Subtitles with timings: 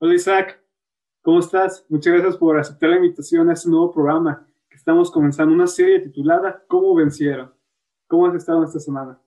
[0.00, 0.62] Hola Isaac,
[1.22, 1.84] ¿cómo estás?
[1.88, 5.98] Muchas gracias por aceptar la invitación a este nuevo programa que estamos comenzando, una serie
[5.98, 7.52] titulada ¿Cómo vencieron?
[8.06, 9.20] ¿Cómo has estado esta semana?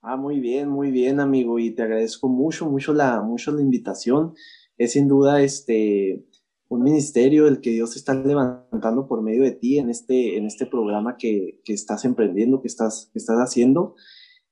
[0.00, 4.32] Ah, muy bien, muy bien, amigo, y te agradezco mucho, mucho la, mucho la invitación.
[4.78, 6.24] Es sin duda este
[6.68, 10.64] un ministerio el que Dios está levantando por medio de ti en este, en este
[10.64, 13.94] programa que, que estás emprendiendo, que estás, que estás haciendo.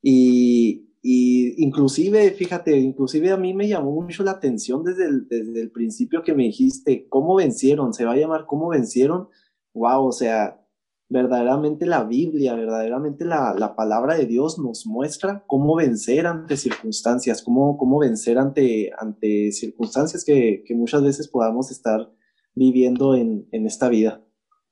[0.02, 5.60] Y, y inclusive, fíjate, inclusive a mí me llamó mucho la atención desde el, desde
[5.60, 7.94] el principio que me dijiste, ¿cómo vencieron?
[7.94, 9.28] Se va a llamar ¿Cómo vencieron?
[9.72, 10.60] Wow, o sea,
[11.08, 17.42] verdaderamente la Biblia, verdaderamente la, la palabra de Dios nos muestra cómo vencer ante circunstancias,
[17.42, 22.10] cómo, cómo vencer ante, ante circunstancias que, que muchas veces podamos estar
[22.54, 24.22] viviendo en, en esta vida.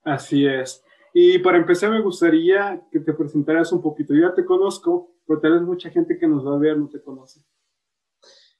[0.04, 0.82] Así es.
[1.14, 4.14] Y para empezar me gustaría que te presentaras un poquito.
[4.14, 7.40] Ya te conozco, pero tal mucha gente que nos va a ver no te conoce.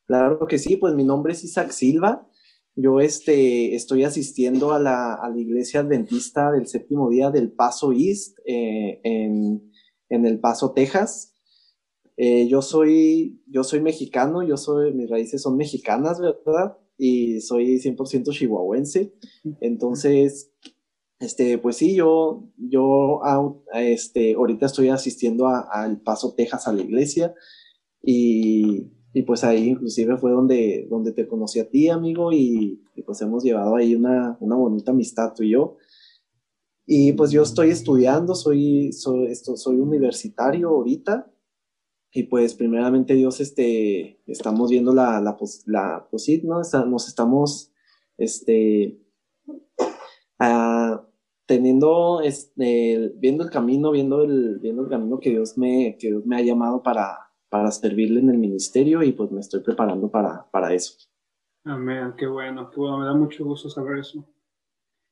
[0.07, 2.29] Claro que sí, pues mi nombre es Isaac Silva.
[2.77, 7.93] Yo este, estoy asistiendo a la, a la iglesia adventista del séptimo día del Paso
[7.93, 9.73] East eh, en,
[10.09, 11.35] en, El Paso, Texas.
[12.17, 16.77] Eh, yo, soy, yo soy mexicano, yo soy, mis raíces son mexicanas, ¿verdad?
[16.97, 19.15] Y soy 100% chihuahuense.
[19.61, 20.53] Entonces,
[21.21, 23.21] este, pues sí, yo, yo
[23.75, 27.35] este, ahorita estoy asistiendo al Paso, Texas, a la iglesia
[28.03, 33.21] y, y, pues ahí inclusive fue donde, donde te conocí a ti, amigo, y, pues
[33.23, 35.77] hemos llevado ahí una, una, bonita amistad tú y yo.
[36.87, 41.31] Y pues yo estoy estudiando, soy, soy, soy universitario ahorita
[42.13, 46.63] y pues primeramente Dios, este, estamos viendo la, la, la, pues sí, ¿no?
[46.87, 47.73] nos estamos,
[48.17, 48.99] este,
[51.49, 56.27] teniendo, este, viendo el camino, viendo el, viendo el camino que Dios me, que Dios
[56.27, 57.17] me ha llamado para,
[57.49, 60.99] para servirle en el ministerio y pues me estoy preparando para, para eso.
[61.65, 64.29] Amén, qué bueno, qué bueno, me da mucho gusto saber eso.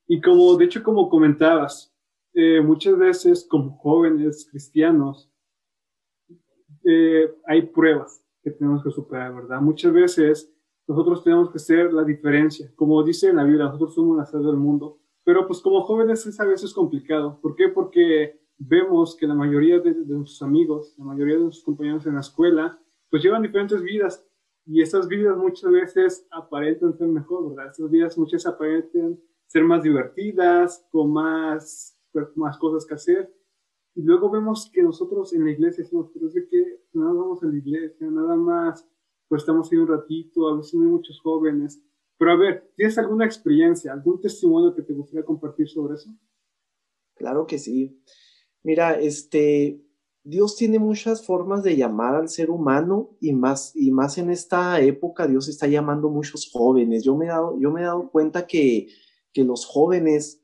[0.07, 1.97] Y como, de hecho, como comentabas,
[2.34, 5.33] eh, muchas veces como jóvenes cristianos
[6.85, 9.63] eh, hay pruebas que tenemos que superar, ¿verdad?
[9.63, 10.53] Muchas veces
[10.86, 12.70] nosotros tenemos que ser la diferencia.
[12.77, 16.25] Como dice en la Biblia, nosotros somos la sal del mundo pero pues como jóvenes
[16.25, 17.41] es a veces complicado.
[17.42, 17.69] ¿Por qué?
[17.69, 22.20] Porque vemos que la mayoría de, nuestros amigos, la mayoría de nuestros compañeros en la
[22.20, 24.25] escuela, pues llevan diferentes vidas
[24.65, 27.73] y esas vidas muchas veces aparentan ser mejor, ¿verdad?
[27.73, 33.35] Esas vidas muchas aparentan ser más divertidas, con más, pues, más cosas que hacer.
[33.97, 37.42] Y luego vemos que nosotros en la iglesia decimos, pero es de que nada vamos
[37.42, 38.89] a la iglesia, nada más,
[39.27, 41.83] pues estamos ahí un ratito, a veces hay muchos jóvenes.
[42.19, 46.11] Pero a ver, ¿tienes alguna experiencia, algún testimonio que te gustaría compartir sobre eso?
[47.15, 48.01] Claro que sí.
[48.63, 49.83] Mira, este,
[50.23, 54.81] Dios tiene muchas formas de llamar al ser humano y más, y más en esta
[54.81, 57.05] época Dios está llamando muchos jóvenes.
[57.05, 58.89] Yo me he dado, yo me he dado cuenta que,
[59.33, 60.43] que los jóvenes,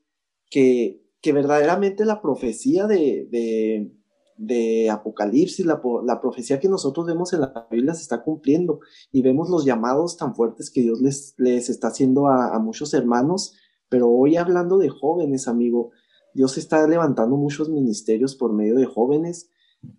[0.49, 3.91] que, que verdaderamente la profecía de, de,
[4.37, 8.79] de Apocalipsis, la, la, profecía que nosotros vemos en la Biblia se está cumpliendo
[9.11, 12.93] y vemos los llamados tan fuertes que Dios les, les está haciendo a, a muchos
[12.93, 13.55] hermanos,
[13.89, 15.91] pero hoy hablando de jóvenes, amigo,
[16.33, 19.49] Dios está levantando muchos ministerios por medio de jóvenes.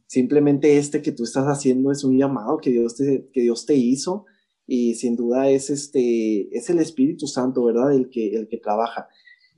[0.07, 3.75] Simplemente este que tú estás haciendo es un llamado que Dios te, que Dios te
[3.75, 4.25] hizo
[4.67, 7.93] y sin duda es, este, es el Espíritu Santo, ¿verdad?
[7.93, 9.09] El que, el que trabaja.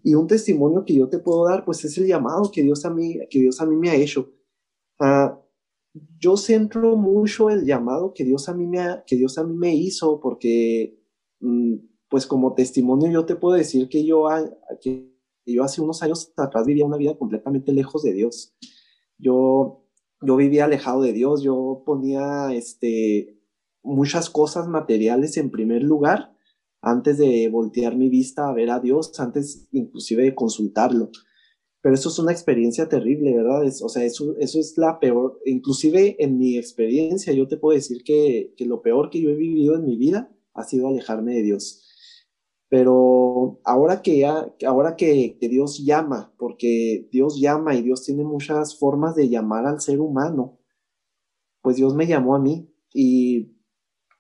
[0.03, 2.91] Y un testimonio que yo te puedo dar, pues es el llamado que Dios a
[2.91, 4.32] mí, que Dios a mí me ha hecho.
[6.18, 9.74] Yo centro mucho el llamado que Dios a mí me, que Dios a mí me
[9.74, 10.98] hizo, porque,
[11.40, 11.74] mm,
[12.08, 14.28] pues como testimonio yo te puedo decir que yo,
[14.80, 15.12] que
[15.46, 18.54] yo hace unos años atrás vivía una vida completamente lejos de Dios.
[19.18, 19.84] Yo,
[20.20, 23.40] yo vivía alejado de Dios, yo ponía este,
[23.82, 26.34] muchas cosas materiales en primer lugar
[26.82, 31.10] antes de voltear mi vista a ver a Dios, antes inclusive de consultarlo
[31.86, 33.64] pero eso es una experiencia terrible, ¿verdad?
[33.64, 38.52] O sea, eso, es la peor, inclusive en mi experiencia, yo te puedo decir que,
[38.58, 41.84] lo peor que yo he vivido en mi vida ha sido alejarme de Dios.
[42.68, 48.77] Pero ahora que, ya, ahora que, Dios llama, porque Dios llama y Dios tiene muchas
[48.77, 50.59] formas de llamar al ser humano,
[51.62, 53.54] pues Dios me llamó a mí y,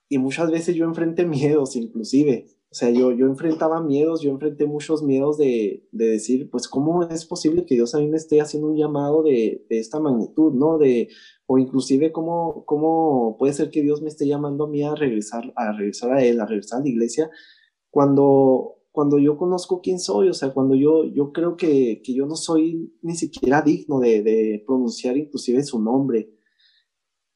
[0.08, 2.46] y muchas veces yo enfrenté miedos inclusive,
[2.78, 7.24] sea, yo, yo enfrentaba miedos, yo enfrenté muchos miedos de, de, decir, pues, ¿cómo es
[7.24, 10.76] posible que Dios a mí me esté haciendo un llamado de, de esta magnitud, ¿no?
[10.76, 11.08] De,
[11.46, 15.52] o inclusive, ¿cómo, ¿cómo puede ser que Dios me esté llamando a mí a regresar,
[15.56, 17.30] a regresar a Él, a regresar a la iglesia,
[17.88, 22.26] cuando, cuando yo conozco quién soy, o sea, cuando yo, yo creo que, que yo
[22.26, 26.30] no soy ni siquiera digno de, de pronunciar inclusive su nombre.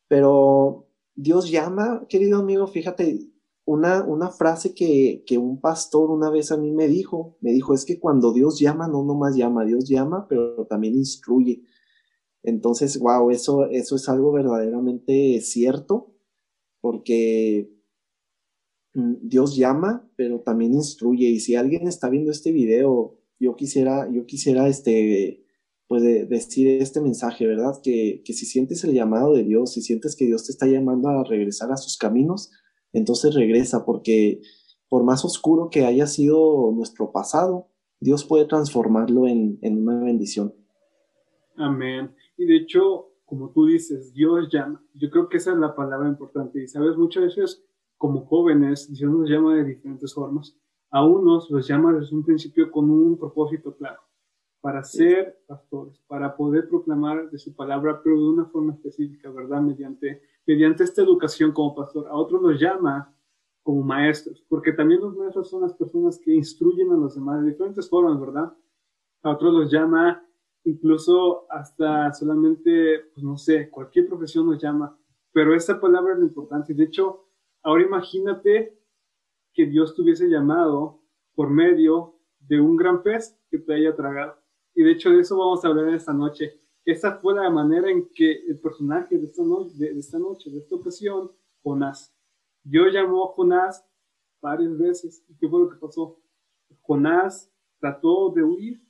[0.06, 3.30] Pero Dios llama, querido amigo, fíjate,
[3.70, 7.72] una, una frase que, que, un pastor una vez a mí me dijo, me dijo,
[7.72, 11.62] es que cuando Dios llama, no nomás llama, Dios llama, pero también instruye.
[12.42, 16.12] Entonces, wow, eso, eso es algo verdaderamente cierto,
[16.80, 17.70] porque
[18.94, 21.28] mm, Dios llama, pero también instruye.
[21.28, 25.44] Y si alguien está viendo este video, yo quisiera, yo quisiera este,
[25.86, 27.74] pues decir este mensaje, ¿verdad?
[27.84, 31.08] Que, que si sientes el llamado de Dios, si sientes que Dios te está llamando
[31.08, 32.50] a regresar a sus caminos,
[32.92, 34.40] entonces regresa, porque
[34.88, 37.68] por más oscuro que haya sido nuestro pasado,
[38.00, 40.54] Dios puede transformarlo en, en una bendición.
[41.56, 42.14] Amén.
[42.36, 44.82] Y de hecho, como tú dices, Dios llama.
[44.94, 46.62] Yo creo que esa es la palabra importante.
[46.62, 47.64] Y sabes, muchas veces
[48.00, 50.56] como jóvenes, Dios nos llama de diferentes formas.
[50.90, 54.00] A unos los llama desde un principio con un propósito claro,
[54.62, 59.60] para ser pastores, para poder proclamar de su palabra, pero de una forma específica, ¿verdad?
[59.60, 62.08] Mediante, mediante esta educación como pastor.
[62.08, 63.14] A otros los llama
[63.62, 67.50] como maestros, porque también los maestros son las personas que instruyen a los demás de
[67.50, 68.52] diferentes formas, ¿verdad?
[69.22, 70.24] A otros los llama
[70.64, 74.98] incluso hasta solamente, pues no sé, cualquier profesión nos llama,
[75.32, 76.74] pero esta palabra es lo importante.
[76.74, 77.28] De hecho,
[77.62, 78.78] ahora imagínate
[79.52, 81.00] que Dios te llamado
[81.34, 84.36] por medio de un gran pez que te haya tragado.
[84.74, 86.60] Y de hecho de eso vamos a hablar esta noche.
[86.90, 89.42] Esta fue la manera en que el personaje de esta,
[89.74, 91.30] de, esta noche, de esta ocasión,
[91.62, 92.14] Jonás.
[92.62, 93.86] Dios llamó a Jonás
[94.40, 95.24] varias veces.
[95.28, 96.20] ¿Y qué fue lo que pasó?
[96.82, 98.82] Jonás trató de huir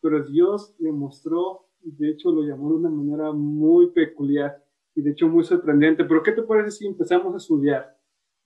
[0.00, 4.64] pero Dios le mostró, y de hecho lo llamó de una manera muy peculiar
[4.94, 6.04] y de hecho muy sorprendente.
[6.04, 7.98] Pero ¿qué te parece si empezamos a estudiar?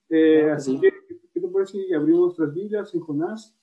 [0.09, 0.91] Eh, así que,
[1.31, 3.55] ¿qué te parece si abrimos nuestras Biblias en Jonás?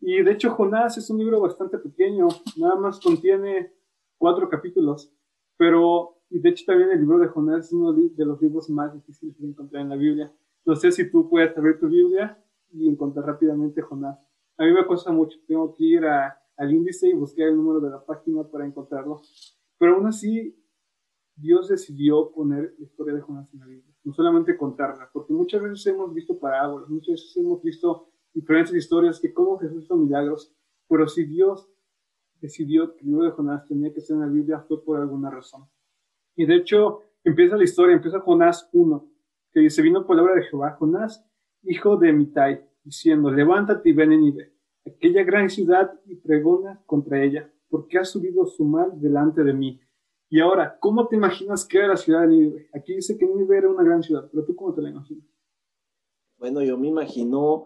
[0.00, 3.74] Y de hecho Jonás es un libro bastante pequeño, nada más contiene
[4.24, 5.14] cuatro capítulos,
[5.58, 8.94] pero, y de hecho también el libro de Jonás es uno de los libros más
[8.94, 10.32] difíciles de encontrar en la Biblia.
[10.64, 12.42] No sé si tú puedes abrir tu Biblia
[12.72, 14.18] y encontrar rápidamente Jonás.
[14.56, 17.80] A mí me cuesta mucho, tengo que ir a, al índice y busqué el número
[17.80, 19.20] de la página para encontrarlo.
[19.76, 20.58] Pero aún así,
[21.36, 25.60] Dios decidió poner la historia de Jonás en la Biblia, no solamente contarla, porque muchas
[25.60, 30.56] veces hemos visto parábolas, muchas veces hemos visto diferentes historias que cómo Jesús hizo milagros,
[30.88, 31.68] pero si Dios
[32.44, 35.30] decidió que el libro de Jonás tenía que ser en la Biblia fue por alguna
[35.30, 35.64] razón.
[36.36, 39.08] Y de hecho, empieza la historia, empieza Jonás 1,
[39.52, 41.24] que dice, vino palabra de Jehová, Jonás,
[41.62, 44.54] hijo de Mitai, diciendo, levántate y ven en Nive
[44.86, 49.80] aquella gran ciudad y pregona contra ella, porque ha subido su mal delante de mí.
[50.28, 52.68] Y ahora, ¿cómo te imaginas que era la ciudad de Nínive?
[52.74, 55.24] Aquí dice que Nínive era una gran ciudad, pero tú cómo te la imaginas?
[56.38, 57.64] Bueno, yo me imagino,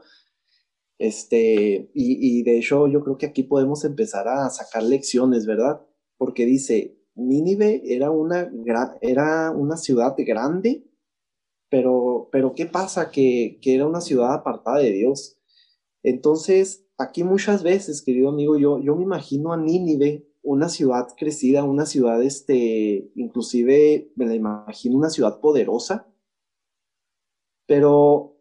[0.98, 5.80] este, y, y de hecho yo creo que aquí podemos empezar a sacar lecciones, ¿verdad?
[6.16, 8.50] Porque dice, Nínive era una,
[9.00, 10.84] era una ciudad grande,
[11.68, 13.10] pero, pero ¿qué pasa?
[13.10, 15.36] Que, que era una ciudad apartada de Dios.
[16.02, 21.64] Entonces, aquí muchas veces, querido amigo, yo, yo me imagino a Nínive, una ciudad crecida,
[21.64, 26.08] una ciudad, este, inclusive me la imagino una ciudad poderosa,
[27.66, 28.37] pero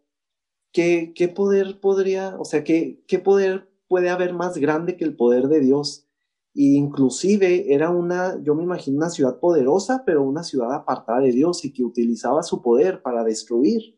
[0.77, 5.15] ¿qué, qué poder podría, o sea, qué, qué poder puede haber más grande que el
[5.15, 6.07] poder de Dios?
[6.53, 11.65] Inclusive era una, yo me imagino una ciudad poderosa, pero una ciudad apartada de Dios
[11.65, 13.97] y que utilizaba su poder para destruir.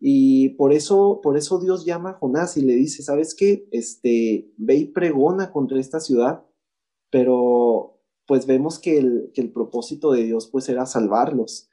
[0.00, 3.68] Y por eso, por eso Dios llama a Jonás y le dice, ¿sabes qué?
[3.70, 6.44] Este, ve y pregona contra esta ciudad,
[7.10, 11.70] pero pues vemos que el, que el propósito de Dios pues era salvarlos.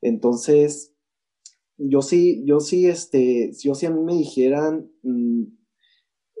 [0.00, 0.93] Entonces,
[1.76, 5.42] yo sí, yo sí, este, yo sí a mí me dijeran, mm,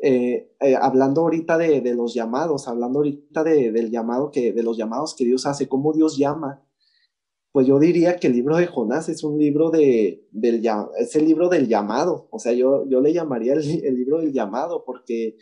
[0.02, 4.62] eh, eh, hablando ahorita de, de, los llamados, hablando ahorita de, del llamado que, de
[4.62, 6.62] los llamados que Dios hace, cómo Dios llama,
[7.54, 10.60] pues yo diría que el libro de Jonás es un libro de, del,
[10.98, 14.84] es el libro del llamado, o sea, yo, yo le llamaría el, libro del llamado,
[14.84, 15.36] porque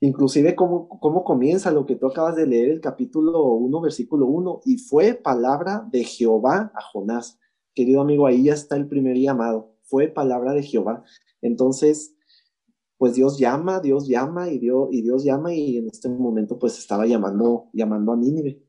[0.00, 4.60] inclusive cómo, cómo comienza lo que tú acabas de leer, el capítulo 1, versículo 1,
[4.64, 7.40] y fue palabra de Jehová a Jonás.
[7.76, 11.04] Querido amigo, ahí ya está el primer llamado, fue palabra de Jehová.
[11.42, 12.16] Entonces,
[12.96, 16.78] pues Dios llama, Dios llama y Dios, y Dios llama y en este momento pues
[16.78, 18.62] estaba llamando, llamando a Nínive.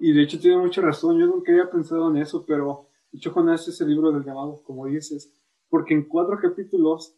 [0.00, 3.30] Y de hecho tiene mucha razón, yo nunca había pensado en eso, pero de hecho
[3.30, 5.32] Jonás es el libro del llamado, como dices,
[5.68, 7.16] porque en cuatro capítulos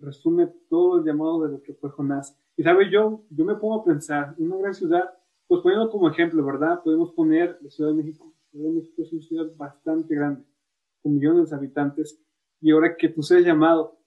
[0.00, 2.36] resume todo el llamado de lo que fue Jonás.
[2.56, 5.04] Y sabe, yo, yo me pongo a pensar, una gran ciudad,
[5.46, 6.82] pues poniendo como ejemplo, ¿verdad?
[6.82, 8.32] Podemos poner la Ciudad de México.
[8.52, 10.44] La Ciudad de México es una ciudad bastante grande,
[11.08, 12.20] millones de habitantes,
[12.60, 13.98] y ahora que tú seas llamado,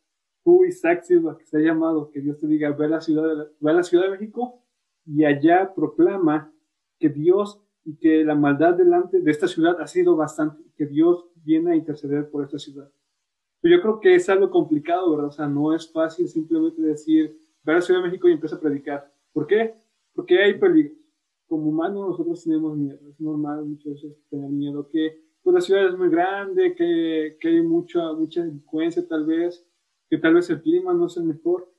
[0.43, 3.23] tú Isaac Silva, que se ha llamado, que Dios te diga, ve a la ciudad
[3.23, 4.63] de, ve a la ciudad de México
[5.05, 6.51] y allá proclama
[6.99, 11.25] que Dios y que la maldad delante de esta ciudad ha sido bastante, que Dios
[11.35, 12.91] viene a interceder por esta ciudad.
[13.61, 15.27] Pero yo creo que es algo complicado, ¿verdad?
[15.27, 18.55] O sea, no es fácil simplemente decir, ve a la Ciudad de México y empieza
[18.55, 19.11] a predicar.
[19.33, 19.73] ¿Por qué?
[20.13, 20.97] Porque hay peligros.
[21.47, 25.87] Como humanos nosotros tenemos miedo, es normal muchas veces tener miedo, que pues, la ciudad
[25.87, 29.65] es muy grande, que, que hay mucha, mucha delincuencia tal vez,
[30.09, 31.71] que tal vez el clima no es el mejor,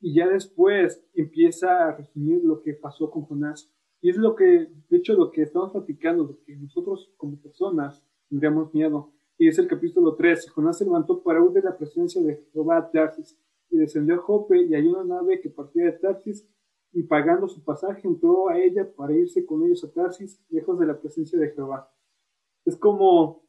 [0.00, 3.70] y ya después empieza a resumir lo que pasó con Jonás.
[4.00, 8.02] Y es lo que, de hecho, lo que estamos platicando, de que nosotros como personas
[8.30, 9.12] tendríamos miedo.
[9.36, 10.48] Y es el capítulo 13.
[10.48, 14.18] Jonás se levantó para huir de la presencia de Jehová a Tarsis y descendió a
[14.18, 16.48] Jope y hay una nave que partía de Tarsis
[16.92, 20.86] y pagando su pasaje entró a ella para irse con ellos a Tarsis, lejos de
[20.86, 21.92] la presencia de Jehová.
[22.70, 23.42] Es como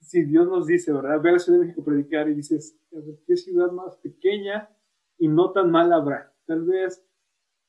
[0.00, 1.20] si Dios nos dice, ¿verdad?
[1.20, 2.78] Ve a la Ciudad de México predicar y dices,
[3.26, 4.70] ¿qué ciudad más pequeña
[5.18, 6.32] y no tan mal habrá?
[6.46, 7.04] Tal vez,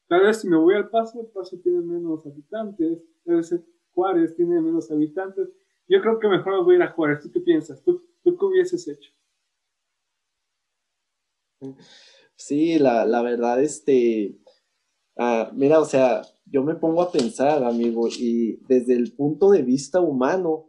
[0.08, 4.36] tal vez si me voy al Paso, el Paso tiene menos habitantes, tal vez Juárez
[4.36, 5.50] tiene menos habitantes.
[5.88, 7.24] Yo creo que mejor voy a ir a Juárez.
[7.24, 7.84] ¿Tú qué piensas?
[7.84, 9.12] ¿Tú, tú qué hubieses hecho?
[12.36, 14.40] Sí, la, la verdad, este,
[15.22, 19.64] Ah, mira, o sea, yo me pongo a pensar, amigo, y desde el punto de
[19.64, 20.69] vista humano,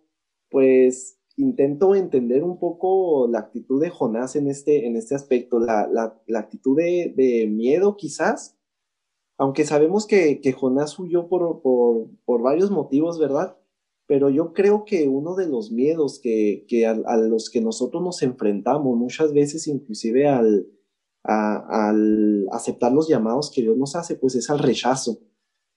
[0.50, 5.88] pues intento entender un poco la actitud de Jonás en este, en este aspecto, la,
[6.36, 8.56] actitud de, miedo quizás,
[9.38, 13.56] aunque sabemos que, que Jonás huyó por, por, varios motivos, ¿verdad?
[14.06, 18.02] Pero yo creo que uno de los miedos que, que a, a, los que nosotros
[18.02, 20.66] nos enfrentamos muchas veces, inclusive al,
[21.22, 25.18] al aceptar los llamados que Dios nos hace, pues es al rechazo.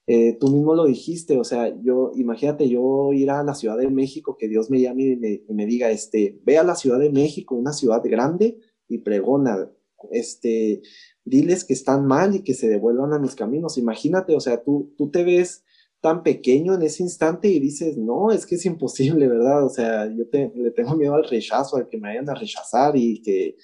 [0.06, 3.90] Eh, tú mismo lo dijiste, o sea, yo, imagínate yo ir a la Ciudad de
[3.90, 7.56] México, que Dios me llame y me, diga, este, ve a la Ciudad de México,
[7.56, 8.58] una ciudad grande,
[8.88, 9.72] y pregona,
[10.12, 10.82] este,
[11.24, 13.78] diles que están mal y que se devuelvan a mis caminos.
[13.78, 15.64] Imagínate, o sea, tú, tú te ves
[16.02, 19.66] tan pequeño en ese instante y dices, no, es que es imposible, ¿verdad?
[19.66, 23.22] O sea, yo le tengo miedo al rechazo, al que me vayan a rechazar y
[23.22, 23.56] que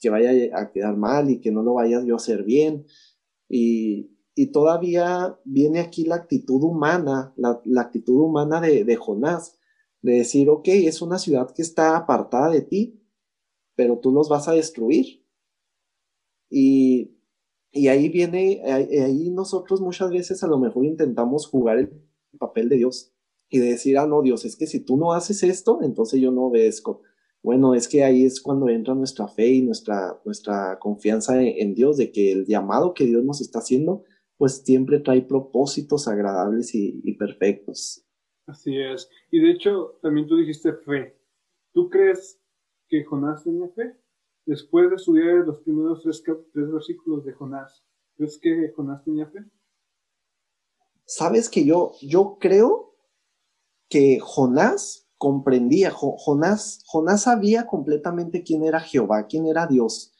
[0.00, 2.86] que vaya a quedar mal y que no lo vaya yo a hacer bien.
[3.48, 4.10] Y,
[4.46, 9.58] todavía viene aquí la actitud humana, la, actitud humana de, Jonás,
[10.02, 13.02] de decir, ok, es una ciudad que está apartada de ti,
[13.74, 15.24] pero tú los vas a destruir.
[16.50, 17.16] Y,
[17.88, 21.90] ahí viene, ahí, nosotros muchas veces a lo mejor intentamos jugar el
[22.38, 23.12] papel de Dios
[23.50, 26.30] y de decir, ah, no, Dios, es que si tú no haces esto, entonces yo
[26.30, 27.02] no obedezco.
[27.42, 31.96] Bueno, es que ahí es cuando entra nuestra fe y nuestra, nuestra confianza en, Dios,
[31.96, 34.04] de que el llamado que Dios nos está haciendo,
[34.38, 38.06] pues siempre trae propósitos agradables y, perfectos.
[38.46, 39.10] Así es.
[39.30, 41.20] Y de hecho, también tú dijiste fe.
[41.72, 42.40] ¿Tú crees
[42.88, 43.94] que Jonás tenía fe?
[44.46, 47.84] Después de estudiar los primeros tres, tres versículos de Jonás,
[48.16, 49.40] ¿crees que Jonás tenía fe?
[51.04, 52.94] Sabes que yo, yo creo
[53.90, 60.14] que Jonás comprendía, Jonás, Jonás sabía completamente quién era Jehová, quién era Dios,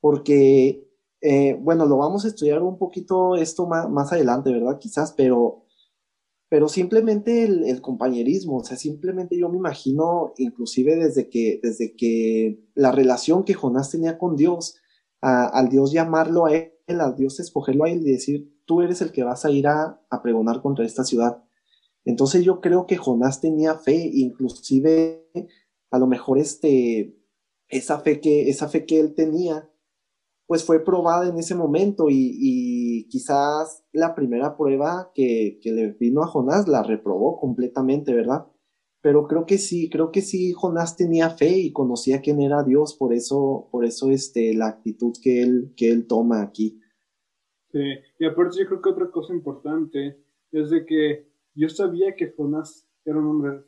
[0.00, 0.88] porque,
[1.20, 4.78] eh, bueno, lo vamos a estudiar un poquito esto más, más adelante, ¿verdad?
[4.78, 5.64] Quizás, pero,
[6.48, 12.60] pero simplemente el, compañerismo, o sea, simplemente yo me imagino, inclusive desde que, desde que
[12.74, 14.76] la relación que Jonás tenía con Dios,
[15.20, 19.12] al Dios llamarlo a él, al Dios escogerlo a él y decir, tú eres el
[19.12, 21.44] que vas a ir a, a pregonar contra esta ciudad
[22.04, 25.26] entonces yo creo que Jonás tenía fe, inclusive
[25.90, 27.16] a lo mejor este,
[27.68, 29.69] esa fe que, esa fe que él tenía,
[30.50, 36.24] pues fue probada en ese momento y, quizás la primera prueba que, que, le vino
[36.24, 38.48] a Jonás la reprobó completamente, ¿verdad?
[39.00, 42.96] Pero creo que sí, creo que sí, Jonás tenía fe y conocía quién era Dios,
[42.96, 46.80] por eso, por eso este, la actitud que él, que él toma aquí.
[47.70, 47.84] Sí,
[48.18, 52.88] y aparte yo creo que otra cosa importante es de que yo sabía que Jonás
[53.04, 53.62] era un hombre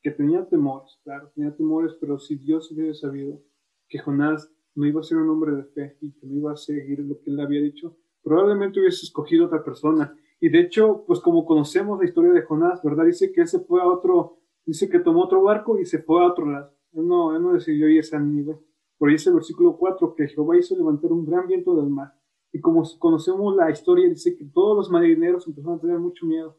[0.00, 3.42] que tenía temores, claro, tenía temores, pero si Dios hubiera sabido
[3.86, 6.56] que Jonás no iba a ser un hombre de fe y que no iba a
[6.56, 10.16] seguir lo que él había dicho, probablemente hubiese escogido otra persona.
[10.40, 13.04] Y de hecho, pues como conocemos la historia de Jonás, ¿verdad?
[13.06, 16.22] Dice que él se fue a otro, dice que tomó otro barco y se fue
[16.22, 16.72] a otro lado.
[16.92, 18.58] Él no, él no decidió irse a nivel.
[18.98, 22.12] Por ahí dice el versículo 4 que Jehová hizo levantar un gran viento del mar.
[22.52, 26.56] Y como conocemos la historia, dice que todos los marineros empezaron a tener mucho miedo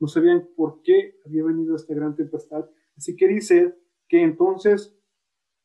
[0.00, 2.68] no sabían por qué había venido esta gran tempestad.
[2.96, 3.76] Así que dice
[4.08, 4.96] que entonces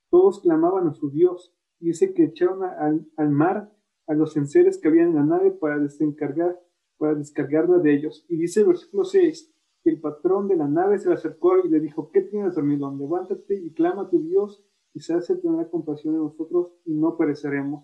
[0.09, 1.53] todos clamaban a su Dios.
[1.83, 3.69] Y dice que echaron al, mar
[4.07, 6.57] a los enseres que habían en la nave para desencargar,
[6.97, 8.25] para descargarla de ellos.
[8.29, 11.67] Y dice el versículo 6 que el patrón de la nave se le acercó y
[11.67, 12.97] le dijo, ¿qué tienes, dormidón?
[12.97, 14.63] Levántate y clama a tu Dios,
[14.93, 17.83] y se tener compasión de nosotros y no pereceremos.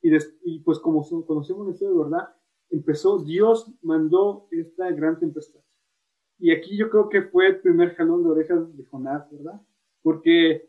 [0.00, 0.10] Y,
[0.42, 2.28] y pues como conocemos esto de verdad,
[2.70, 5.60] empezó, Dios mandó esta gran tempestad.
[6.40, 9.62] Y aquí yo creo que fue el primer jalón de orejas de Jonás, ¿verdad?
[10.02, 10.68] Porque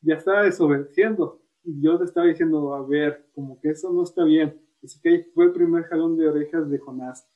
[0.00, 1.43] ya estaba desobedeciendo.
[1.64, 4.60] Y Dios estaba diciendo, a ver, como que eso no está bien.
[4.82, 7.26] Así que ahí fue el primer jalón de orejas de Jonás.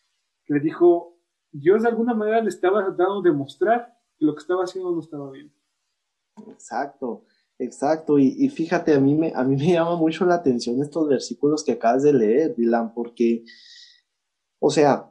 [0.45, 1.19] Que le dijo,
[1.51, 5.01] Dios de alguna manera le estaba dando a demostrar que lo que estaba haciendo no
[5.01, 5.53] estaba bien.
[6.47, 7.25] Exacto,
[7.59, 8.19] exacto.
[8.19, 11.73] Y, fíjate, a mí, me, a mí me llama mucho la atención estos versículos que
[11.73, 13.45] acabas de leer, Dylan, porque,
[14.61, 15.11] o sea,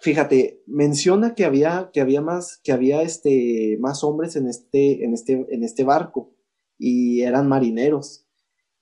[0.00, 5.12] fíjate, menciona que había, que había más, que había este, más hombres en este, en
[5.12, 6.34] este, en este barco
[6.78, 8.23] y eran marineros.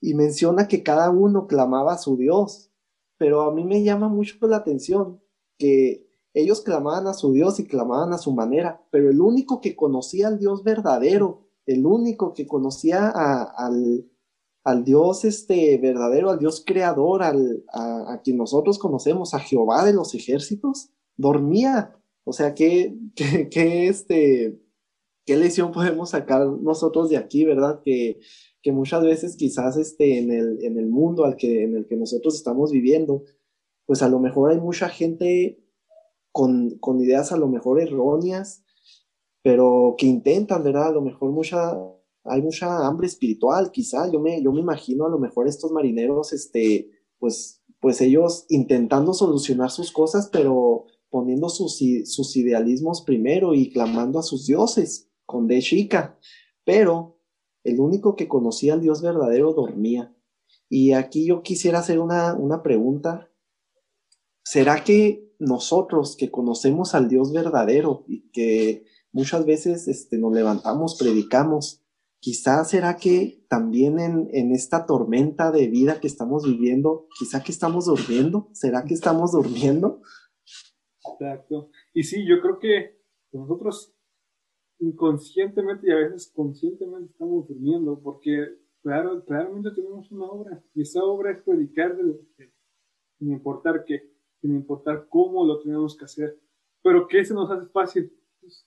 [0.02, 2.71] Y menciona que cada uno clamaba a su Dios.
[3.16, 5.23] Pero a mí me llama mucho la atención
[5.56, 9.76] que ellos clamaban a su Dios y clamaban a su manera, pero el único que
[9.76, 14.11] conocía al Dios verdadero, el único que conocía al,
[14.64, 19.92] al Dios este verdadero, al Dios creador, al, a, quien nosotros conocemos, a Jehová de
[19.92, 21.97] los ejércitos, dormía.
[22.25, 22.97] O sea, ¿qué,
[23.50, 24.59] qué, este,
[25.26, 27.82] qué lección podemos sacar nosotros de aquí, verdad?
[27.85, 28.21] Que,
[28.62, 31.97] que muchas veces quizás este, en, el, en el mundo al que, en el que
[31.97, 33.25] nosotros estamos viviendo,
[33.87, 35.61] pues a lo mejor hay mucha gente
[36.31, 38.64] con, con ideas a lo mejor erróneas,
[39.42, 40.88] pero que intentan, ¿verdad?
[40.88, 41.76] A lo mejor mucha,
[42.25, 46.33] hay mucha hambre espiritual, quizá, yo me, yo me imagino a lo mejor estos marineros,
[46.33, 53.71] este, pues, pues ellos intentando solucionar sus cosas, pero poniendo sus, sus idealismos primero y
[53.71, 56.19] clamando a sus dioses con de chica,
[56.64, 57.19] pero
[57.64, 60.14] el único que conocía al Dios verdadero dormía.
[60.69, 63.31] Y aquí yo quisiera hacer una, una pregunta.
[64.45, 70.97] ¿Será que nosotros que conocemos al Dios verdadero y que muchas veces este, nos levantamos,
[70.99, 71.83] predicamos,
[72.21, 77.52] quizás será que también en, en, esta tormenta de vida que estamos viviendo, quizá que
[77.52, 78.49] estamos durmiendo?
[78.52, 80.00] ¿Será que estamos durmiendo?
[81.04, 81.71] Exacto.
[81.92, 83.02] Y sí, yo creo que
[83.33, 83.91] nosotros
[84.82, 91.02] inconscientemente y a veces conscientemente estamos durmiendo porque claro, claramente tenemos una obra y esa
[91.04, 92.50] obra es predicar de
[93.18, 94.10] sin importar qué,
[94.40, 96.36] sin importar cómo lo tenemos que hacer.
[96.83, 98.12] Pero ¿qué se nos hace fácil?
[98.40, 98.66] Pues,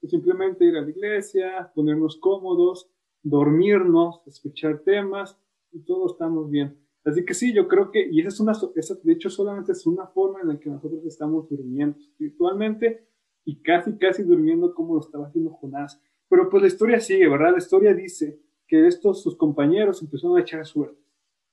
[0.00, 2.90] pues simplemente ir a la iglesia, ponernos cómodos,
[3.22, 5.38] dormirnos, escuchar temas
[5.70, 6.78] y todos estamos bien.
[7.04, 9.86] Así que sí, yo creo que, y esa es una, esa, de hecho solamente es
[9.86, 13.11] una forma en la que nosotros estamos durmiendo espiritualmente
[13.44, 16.00] y casi, casi durmiendo como lo estaba haciendo Jonás.
[16.28, 17.52] Pero pues la historia sigue, ¿verdad?
[17.52, 21.02] La historia dice que estos, sus compañeros empezaron a echar suerte.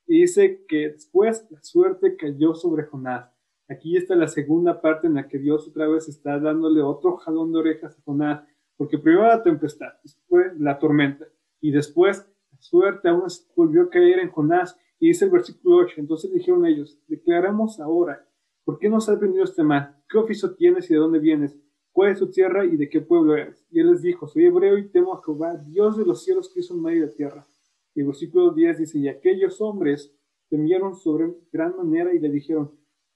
[0.07, 3.29] Y dice que después la suerte cayó sobre Jonás.
[3.67, 7.51] Aquí está la segunda parte en la que Dios otra vez está dándole otro jalón
[7.51, 8.43] de orejas a Jonás,
[8.77, 11.25] porque primero la tempestad, después la tormenta,
[11.61, 14.75] y después la suerte aún volvió a caer en Jonás.
[14.99, 18.25] Y dice el versículo 8, entonces dijeron ellos, declaramos ahora,
[18.63, 19.95] ¿por qué nos has venido este mal?
[20.09, 21.55] ¿Qué oficio tienes y de dónde vienes?
[21.91, 23.65] ¿Cuál es tu tierra y de qué pueblo eres?
[23.71, 26.59] Y él les dijo, soy hebreo y temo a Jehová, Dios de los cielos que
[26.59, 27.47] hizo en medio de la tierra.
[27.95, 30.15] Y el versículo 10 dice, y aquellos hombres
[30.49, 32.71] temieron sobre gran manera y le dijeron,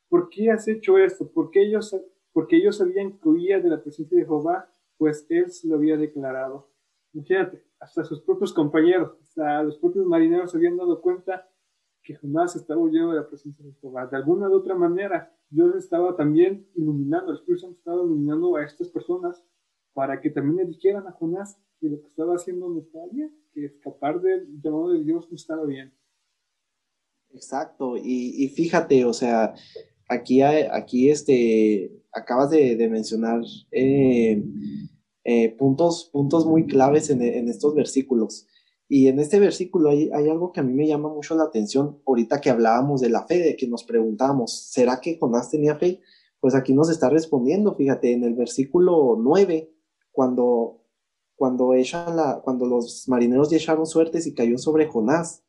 [0.09, 1.31] ¿por qué has hecho esto?
[1.31, 1.95] Porque ellos,
[2.31, 5.97] porque ellos sabían que huía de la presencia de Jehová, pues él se lo había
[5.97, 6.69] declarado.
[7.13, 11.47] Imagínate, hasta sus propios compañeros, hasta los propios marineros se habían dado cuenta
[12.01, 14.07] que Jonás estaba huyendo de la presencia de Jehová.
[14.07, 18.63] De alguna u otra manera, Dios estaba también iluminando, el Espíritu Santo estaba iluminando a
[18.63, 19.45] estas personas
[19.93, 23.05] para que también le dijeran a Jonás que lo que estaba haciendo no estaba
[23.53, 25.93] que escapar del llamado de Dios no estaba bien.
[27.31, 29.53] Exacto, y, fíjate, o sea,
[30.09, 34.43] aquí, aquí este, acabas de, mencionar eh,
[35.23, 38.47] eh, puntos, puntos muy claves en, en estos versículos.
[38.95, 42.39] Y en este versículo hay, algo que a mí me llama mucho la atención, ahorita
[42.39, 45.99] que hablábamos de la fe, de que nos preguntamos, ¿será que Jonás tenía fe?
[46.39, 49.73] Pues aquí nos está respondiendo, fíjate, en el versículo 9,
[50.11, 50.85] cuando,
[51.33, 55.43] cuando, echan la, cuando los marineros ya echaron suertes y cayó sobre Jonás,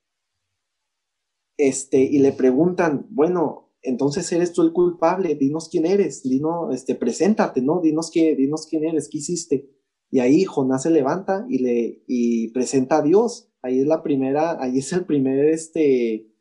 [1.58, 6.94] este, y le preguntan, bueno, entonces eres tú el culpable, dinos quién eres, dinos, este,
[6.94, 7.82] preséntate, ¿no?
[7.82, 9.73] Dinos, qué, dinos quién eres, qué hiciste.
[10.14, 13.50] Y ahí Jonás se levanta y le y presenta a Dios.
[13.62, 16.32] Ahí es la primera, ahí es el primer, este,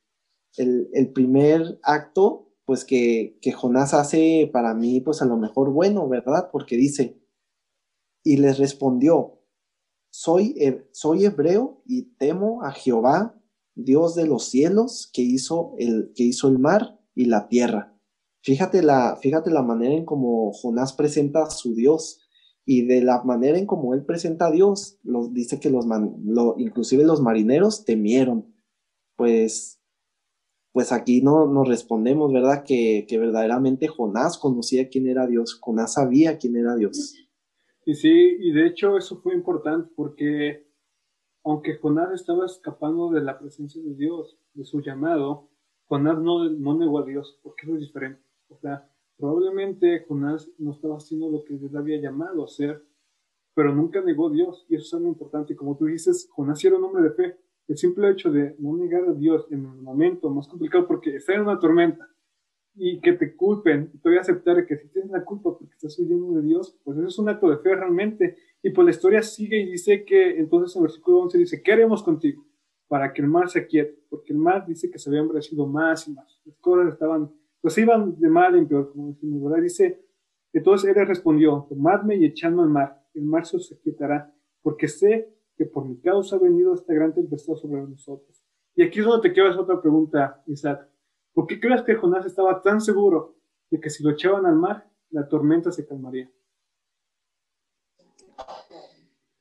[0.57, 5.71] el, el primer acto, pues que, que Jonás hace para mí, pues a lo mejor
[5.71, 6.49] bueno, ¿verdad?
[6.51, 7.19] Porque dice,
[8.23, 9.41] y les respondió,
[10.11, 10.55] soy,
[10.91, 13.41] soy hebreo y temo a Jehová,
[13.73, 17.97] Dios de los cielos, que hizo el, que hizo el mar y la tierra.
[18.43, 22.22] Fíjate la, fíjate la manera en cómo Jonás presenta a su Dios
[22.65, 25.85] y de la manera en como él presenta a Dios, los, dice que los
[26.57, 28.53] inclusive los marineros temieron.
[29.15, 29.81] Pues,
[30.71, 32.63] pues aquí no nos respondemos, ¿verdad?
[32.65, 37.15] Que, que, verdaderamente Jonás conocía quién era Dios, Jonás sabía quién era Dios.
[37.85, 40.65] Y sí, y de hecho eso fue importante porque
[41.43, 45.49] aunque Jonás estaba escapando de la presencia de Dios, de su llamado,
[45.85, 48.21] Jonás no, no negó a Dios, porque eso es diferente.
[48.47, 48.89] O sea,
[49.23, 52.83] probablemente Jonás no estaba haciendo lo que Dios le había llamado a hacer,
[53.55, 55.55] pero nunca negó a Dios, y eso es algo importante.
[55.55, 57.37] Como tú dices, Jonás era un hombre de fe.
[57.69, 61.35] El simple hecho de no negar a Dios en el momento más complicado, porque está
[61.35, 62.05] en una tormenta,
[62.75, 66.33] y que te culpen, y todavía aceptar que si tienes la culpa porque estás huyendo
[66.33, 68.35] de Dios, pues eso es un acto de fe realmente.
[68.61, 72.03] Y pues la historia sigue y dice que entonces en versículo 11 dice, ¿qué haremos
[72.03, 72.45] contigo?
[72.89, 76.09] Para que el mar se aquiete, porque el mar dice que se había endurecido más
[76.09, 76.41] y más.
[76.43, 77.31] Las cosas estaban,
[77.63, 79.63] pues iban de mal en peor, como decimos, ¿verdad?
[79.63, 80.05] Dice,
[80.51, 85.33] entonces él respondió, tomadme y echadme al mar, el mar se os aquietará, porque sé
[85.55, 88.43] que por mi causa ha venido esta gran tempestad sobre nosotros.
[88.75, 90.89] Y aquí es donde te quedas otra pregunta, Isaac.
[91.33, 93.37] ¿Por qué crees que Jonás estaba tan seguro
[93.71, 96.29] de que si lo echaban al mar, la tormenta se calmaría?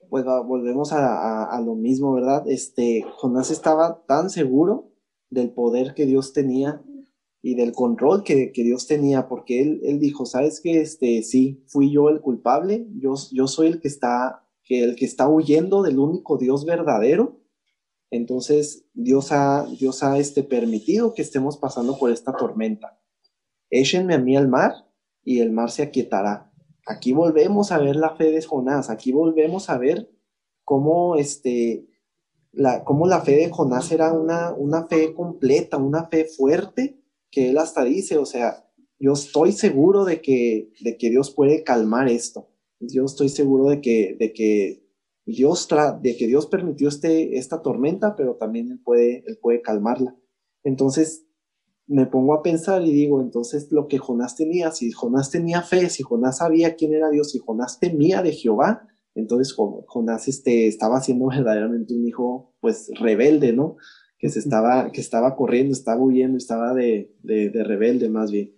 [0.08, 2.44] Pues volvemos a, lo mismo, ¿verdad?
[2.46, 4.92] Este, Jonás estaba tan seguro
[5.28, 6.82] del poder que Dios tenía
[7.42, 10.80] y del control que, Dios tenía, porque él, él dijo, ¿sabes qué?
[10.80, 15.04] Este, sí, fui yo el culpable, yo, yo soy el que está, que el que
[15.04, 17.42] está huyendo del único Dios verdadero,
[18.12, 23.00] entonces, Dios ha, Dios ha este, permitido que estemos pasando por esta tormenta.
[23.70, 24.74] Échenme a mí al mar
[25.24, 26.52] y el mar se aquietará.
[26.86, 30.10] Aquí volvemos a ver la fe de Jonás, aquí volvemos a ver
[30.62, 31.88] cómo, este,
[32.52, 37.01] la, cómo la fe de Jonás era una, una fe completa, una fe fuerte,
[37.32, 38.68] que él hasta dice, o sea,
[39.00, 42.48] yo estoy seguro de que, de que Dios puede calmar esto.
[42.78, 44.86] Yo estoy seguro de que, de que
[45.24, 45.68] Dios
[46.02, 50.16] de que Dios permitió este, esta tormenta, pero también él puede, él puede calmarla.
[50.62, 51.26] Entonces
[51.86, 55.90] me pongo a pensar y digo, entonces lo que Jonás tenía, si Jonás tenía fe,
[55.90, 61.00] si Jonás sabía quién era Dios, si Jonás temía de Jehová, entonces Jonás este, estaba
[61.00, 63.76] siendo verdaderamente un hijo pues rebelde, ¿no?
[64.22, 68.54] Que se estaba, que estaba corriendo, estaba huyendo, estaba de, de, de rebelde más bien.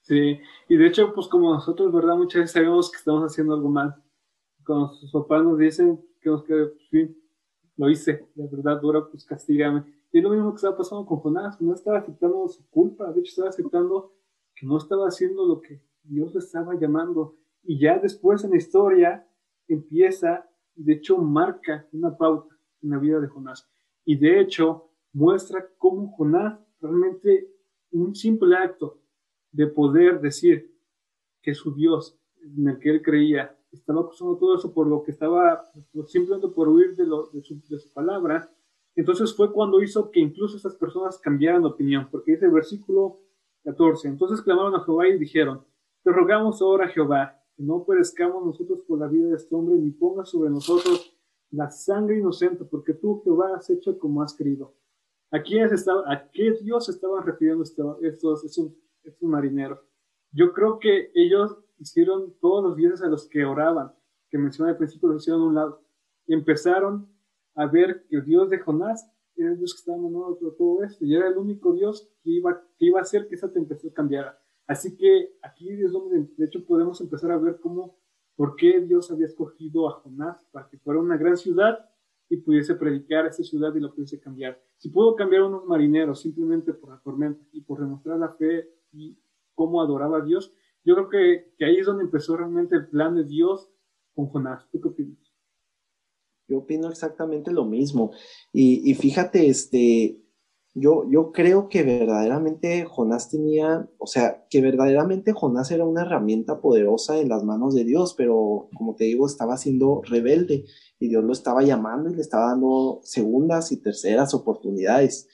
[0.00, 2.16] Sí, y de hecho, pues como nosotros, ¿verdad?
[2.16, 4.02] Muchas veces sabemos que estamos haciendo algo mal
[4.64, 7.10] cuando sus papás nos dicen que nos quede, pues,
[7.76, 9.84] lo hice, la verdad dura, pues castígame.
[10.12, 13.20] Y es lo mismo que estaba pasando con Jonás, no estaba aceptando su culpa, de
[13.20, 14.12] hecho estaba aceptando
[14.54, 17.36] que no estaba haciendo lo que Dios le estaba llamando.
[17.62, 19.26] Y ya después en la historia
[19.66, 23.68] empieza, de hecho marca una pauta en la vida de Jonás.
[24.04, 27.50] Y de hecho muestra cómo Jonás realmente
[27.90, 28.98] un simple acto
[29.52, 30.74] de poder decir
[31.42, 35.12] que su Dios en el que él creía estaba acusando todo eso por lo que
[35.12, 38.50] estaba, pues, simplemente por huir de, lo, de, su, palabra.
[38.96, 43.20] Entonces fue cuando hizo que incluso esas personas cambiaran de opinión, porque dice el versículo
[43.64, 45.64] 14, entonces clamaron a Jehová y dijeron,
[46.02, 49.90] te rogamos ahora Jehová, que no perezcamos nosotros por la vida de este hombre, ni
[49.90, 51.16] pongas sobre nosotros
[51.50, 54.74] la sangre inocente, porque tú Jehová has hecho como has querido.
[55.30, 58.44] ¿A, quién estaba, a qué Dios estaban refiriendo estos, estos,
[59.04, 59.78] estos marineros?
[60.32, 63.92] Yo creo que ellos hicieron todos los dioses a los que oraban,
[64.28, 65.82] que mencioné al principio, los hicieron a un lado.
[66.26, 67.08] Empezaron
[67.54, 71.04] a ver que el Dios de Jonás era el Dios que estaba mandando todo esto,
[71.04, 74.38] y era el único Dios que iba, que iba a hacer que esa tempestad cambiara.
[74.66, 77.96] Así que aquí es de hecho, podemos empezar a ver cómo,
[78.36, 81.90] por qué Dios había escogido a Jonás para que fuera una gran ciudad
[82.30, 84.62] y pudiese predicar a esa ciudad y lo pudiese cambiar.
[84.78, 88.70] Si pudo cambiar a unos marineros simplemente por la tormenta y por demostrar la fe
[88.92, 89.18] y
[89.54, 93.16] cómo adoraba a Dios, yo creo que, que, ahí es donde empezó realmente el plan
[93.16, 93.68] de Dios
[94.14, 94.70] con Jonás.
[94.70, 95.18] ¿Tú qué opinas?
[96.46, 98.12] Yo opino exactamente lo mismo.
[98.52, 100.22] Y, y fíjate, este,
[100.74, 106.60] yo, yo creo que verdaderamente Jonás tenía, o sea, que verdaderamente Jonás era una herramienta
[106.60, 110.64] poderosa en las manos de Dios, pero como te digo, estaba siendo rebelde
[111.00, 115.28] y Dios lo estaba llamando y le estaba dando segundas y terceras oportunidades.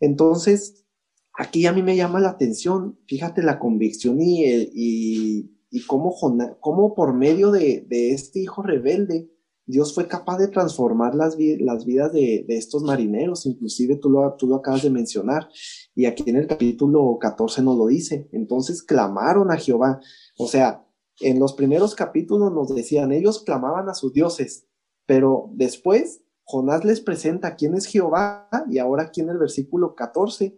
[0.00, 0.84] Entonces,
[1.32, 6.14] aquí a mí me llama la atención, fíjate la convicción y, y, y cómo,
[6.60, 9.30] cómo, por medio de, de, este hijo rebelde,
[9.66, 14.34] Dios fue capaz de transformar las, las vidas de, de, estos marineros, inclusive tú lo,
[14.36, 15.48] tú lo acabas de mencionar,
[15.94, 20.00] y aquí en el capítulo 14 nos lo dice, entonces clamaron a Jehová,
[20.38, 20.86] o sea,
[21.20, 24.68] en los primeros capítulos nos decían, ellos clamaban a sus dioses,
[25.04, 30.56] pero después Jonás les presenta quién es Jehová, y ahora aquí en el versículo 14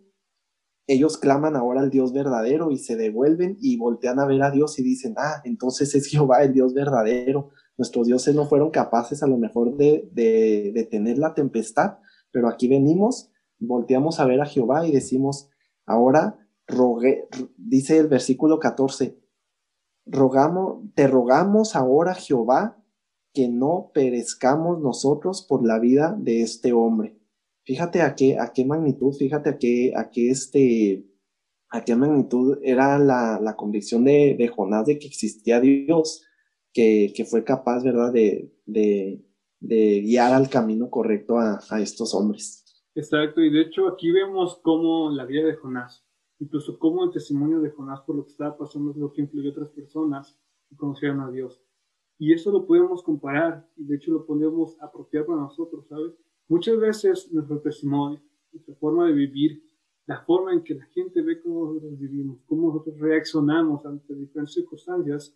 [0.88, 4.78] ellos claman ahora al Dios verdadero y se devuelven y voltean a ver a Dios
[4.78, 7.50] y dicen, ah, entonces es Jehová el Dios verdadero.
[7.78, 11.98] Nuestros dioses no fueron capaces a lo mejor de, de detener la tempestad,
[12.30, 15.48] pero aquí venimos, volteamos a ver a Jehová y decimos,
[15.86, 19.18] ahora rogué, dice el versículo 14,
[20.04, 22.82] rogamos, te rogamos ahora Jehová
[23.32, 27.18] que no perezcamos nosotros por la vida de este hombre.
[27.64, 31.06] Fíjate a qué, a qué magnitud, fíjate a qué, a qué este,
[31.70, 36.24] a qué magnitud era la, convicción de, Jonás de que existía Dios,
[36.72, 39.24] que, fue capaz, ¿verdad?, de, de,
[39.60, 42.64] guiar al camino correcto a, a, estos hombres.
[42.94, 46.04] Exacto, y de hecho aquí vemos cómo la vida de Jonás,
[46.38, 49.50] incluso cómo el testimonio de Jonás por lo que estaba pasando es lo que influyó
[49.50, 51.62] a otras personas que conocieron a Dios.
[52.18, 56.12] Y eso lo podemos comparar y de hecho lo podemos apropiar para nosotros, ¿sabes?
[56.48, 58.20] Muchas veces nuestro testimonio,
[58.52, 59.62] nuestra forma de vivir,
[60.06, 64.54] la forma en que la gente ve cómo nosotros vivimos, cómo nosotros reaccionamos ante diferentes
[64.54, 65.34] circunstancias,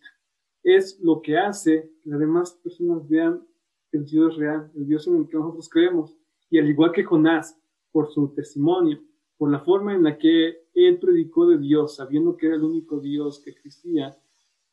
[0.63, 3.45] es lo que hace que las demás personas vean
[3.91, 6.15] el Dios real, el Dios en el que nosotros creemos.
[6.49, 7.59] Y al igual que Jonás,
[7.91, 8.99] por su testimonio,
[9.37, 12.99] por la forma en la que él predicó de Dios, sabiendo que era el único
[12.99, 14.17] Dios que existía,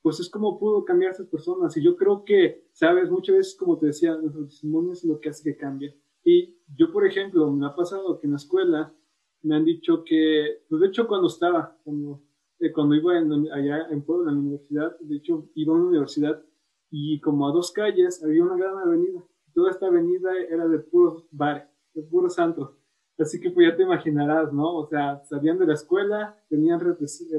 [0.02, 1.76] pues es como pudo cambiar a esas personas.
[1.76, 5.28] Y yo creo que, sabes, muchas veces, como te decía, nuestro testimonio es lo que
[5.28, 5.96] hace que cambie.
[6.24, 8.94] Y yo, por ejemplo, me ha pasado que en la escuela
[9.42, 12.22] me han dicho que, pues de hecho cuando estaba, cuando,
[12.60, 16.42] eh, cuando iba allá en Puebla, en la universidad, de hecho iba a una universidad
[16.90, 19.24] y como a dos calles había una gran avenida.
[19.54, 22.76] Toda esta avenida era de puros bares, de puros santos.
[23.18, 24.76] Así que pues ya te imaginarás, ¿no?
[24.76, 26.80] O sea, salían de la escuela, tenían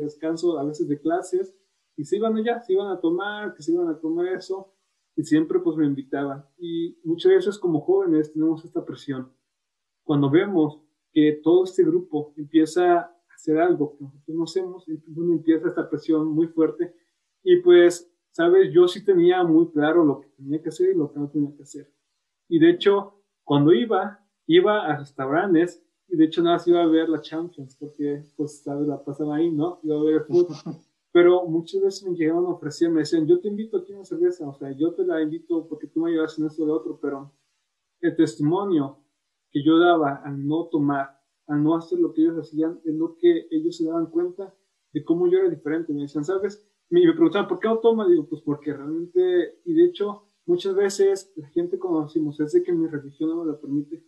[0.02, 1.56] descanso a veces de clases
[1.96, 4.74] y se iban allá, se iban a tomar, que se iban a comer eso
[5.16, 6.46] y siempre pues me invitaban.
[6.58, 9.32] Y muchas veces como jóvenes tenemos esta presión.
[10.04, 10.82] Cuando vemos
[11.14, 13.11] que todo este grupo empieza
[13.42, 16.94] hacer algo que nosotros no hacemos, entonces empieza esta presión muy fuerte
[17.44, 21.12] y pues, sabes, yo sí tenía muy claro lo que tenía que hacer y lo
[21.12, 21.92] que no tenía que hacer.
[22.48, 26.86] Y de hecho, cuando iba, iba a restaurantes y de hecho nada más iba a
[26.86, 29.80] ver la Champions porque pues, sabes, la pasan ahí, ¿no?
[29.82, 30.56] Iba a ver el fútbol.
[31.12, 34.06] Pero muchas veces me llegaban a ofrecer, me decían, yo te invito aquí a una
[34.06, 36.98] cerveza, o sea, yo te la invito porque tú me ayudas en esto de otro,
[37.02, 37.34] pero
[38.00, 38.98] el testimonio
[39.52, 41.21] que yo daba al no tomar,
[41.52, 44.54] al no hacer lo que ellos hacían, es lo que ellos se daban cuenta
[44.94, 45.94] de cómo yo era diferente.
[45.94, 46.68] Me decían, ¿sabes?
[46.90, 48.08] Me, me preguntaban, ¿por qué no toma?
[48.08, 52.74] Digo, pues porque realmente, y de hecho, muchas veces la gente conocimos, es de que
[52.74, 54.04] mi religión no me lo permite.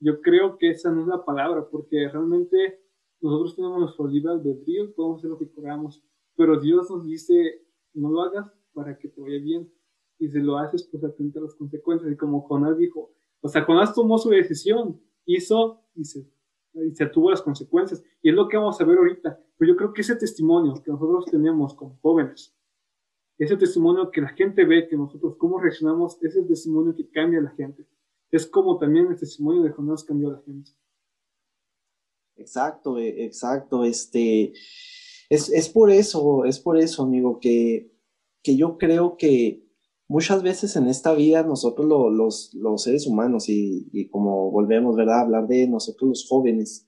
[0.00, 2.80] Yo creo que esa no es la palabra, porque realmente
[3.20, 6.02] nosotros tenemos nuestro libre albedrío, podemos hacer lo que queramos
[6.38, 9.68] pero Dios nos dice, no lo hagas para que te vaya bien.
[10.20, 12.12] Y si lo haces, pues atenta a las consecuencias.
[12.12, 16.30] Y como Jonás dijo, o sea, Jonás tomó su decisión, hizo y se,
[16.84, 18.02] y se tuvo las consecuencias.
[18.22, 19.40] Y es lo que vamos a ver ahorita.
[19.56, 22.54] Pero yo creo que ese testimonio que nosotros tenemos como jóvenes,
[23.38, 27.38] ese testimonio que la gente ve, que nosotros cómo reaccionamos, es el testimonio que cambia
[27.38, 27.86] a la gente.
[28.30, 30.72] Es como también el testimonio de Jonás cambió a la gente.
[32.36, 33.84] Exacto, eh, exacto.
[33.84, 34.52] Este,
[35.28, 37.92] es, por eso, es por eso, amigo, que,
[38.42, 39.67] que yo creo que
[40.08, 45.18] muchas veces en esta vida nosotros los, los, seres humanos y, como volvemos, ¿verdad?
[45.18, 46.86] A hablar de nosotros los jóvenes,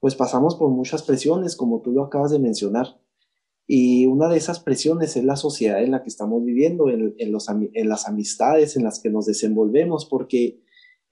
[0.00, 3.00] pues pasamos por muchas presiones, como tú lo acabas de mencionar.
[3.66, 7.48] Y una de esas presiones es la sociedad en la que estamos viviendo, en, los,
[7.48, 10.60] en las amistades en las que nos desenvolvemos, porque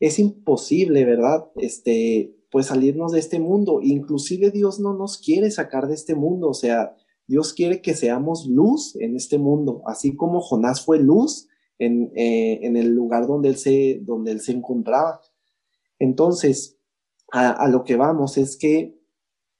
[0.00, 1.46] es imposible, ¿verdad?
[1.56, 3.80] Este, pues salirnos de este mundo.
[3.80, 6.96] Inclusive Dios no nos quiere sacar de este mundo, o sea,
[7.28, 11.46] Dios quiere que seamos luz en este mundo, así como Jonás fue luz
[11.78, 15.20] en, eh, en el lugar donde él, se, donde él se encontraba.
[15.98, 16.78] Entonces,
[17.30, 18.98] a, lo que vamos es que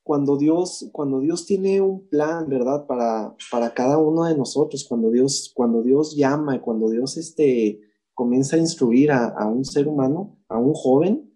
[0.03, 2.87] cuando Dios, cuando Dios tiene un plan, ¿verdad?
[2.87, 7.81] Para, para cada uno de nosotros, cuando Dios, cuando Dios llama, cuando Dios este,
[8.15, 11.31] comienza a instruir a, a un ser humano, a un joven,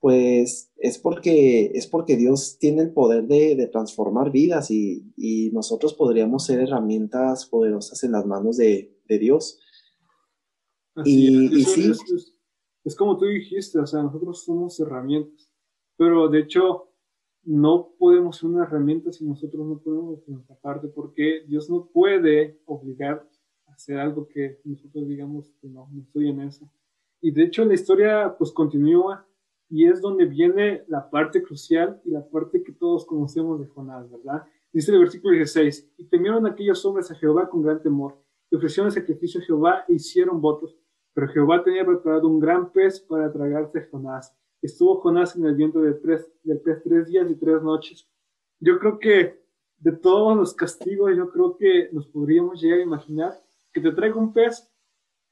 [0.00, 6.44] pues es porque, es porque Dios tiene el poder de, transformar vidas y, nosotros podríamos
[6.46, 9.60] ser herramientas poderosas en las manos de, Dios.
[11.04, 11.92] y, sí.
[12.84, 15.52] Es, como tú dijiste, o sea, nosotros somos herramientas,
[15.96, 16.90] pero de hecho
[17.42, 22.60] no podemos ser una herramienta si nosotros no podemos nuestra parte, porque Dios no puede
[22.66, 23.28] obligar
[23.66, 26.70] a hacer algo que nosotros digamos que no, no estoy en eso.
[27.20, 29.27] Y de hecho la historia pues continúa
[29.70, 34.10] y es donde viene la parte crucial y la parte que todos conocemos de Jonás,
[34.10, 34.44] ¿verdad?
[34.72, 38.18] Dice el versículo 16, y temieron aquellos hombres a Jehová con gran temor,
[38.50, 40.76] y ofrecieron sacrificio a Jehová e hicieron votos,
[41.12, 44.34] pero Jehová tenía preparado un gran pez para tragarse a Jonás.
[44.62, 48.08] Estuvo Jonás en el viento del, tres, del pez tres días y tres noches.
[48.60, 49.42] Yo creo que
[49.78, 53.32] de todos los castigos, yo creo que nos podríamos llegar a imaginar
[53.72, 54.70] que te traiga un pez,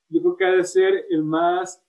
[0.09, 1.86] yo creo que ha de ser el más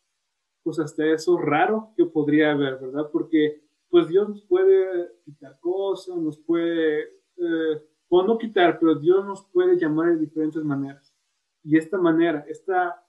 [0.67, 3.09] pues hasta eso raro que podría haber, ¿verdad?
[3.09, 7.03] Porque pues Dios nos puede quitar cosas, nos puede,
[7.37, 11.15] eh, o no quitar, pero Dios nos puede llamar de diferentes maneras.
[11.63, 13.01] Y esta manera, esta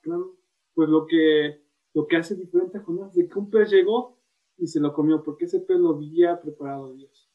[0.73, 4.21] pues lo que, lo que hace diferente a Jonás, de que un pez llegó
[4.57, 7.29] y se lo comió, porque ese pez lo había preparado Dios.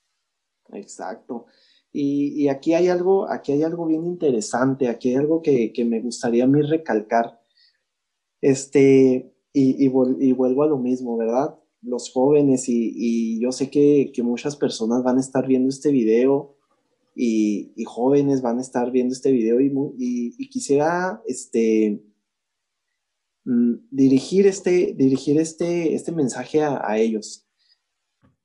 [0.69, 1.47] Exacto.
[1.91, 6.45] Y, aquí hay algo, aquí hay algo bien interesante, aquí hay algo que, me gustaría
[6.45, 7.41] a mí recalcar.
[8.39, 11.59] Este, y, vuelvo a lo mismo, ¿verdad?
[11.81, 16.55] Los jóvenes, y, yo sé que, muchas personas van a estar viendo este video,
[17.15, 22.03] y, jóvenes van a estar viendo este video, y, quisiera, este,
[23.45, 27.43] mm, dirigir este, dirigir este, este mensaje a ellos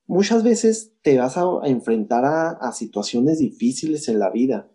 [0.09, 4.69] muchas veces te vas a, enfrentar a, situaciones difíciles en la vida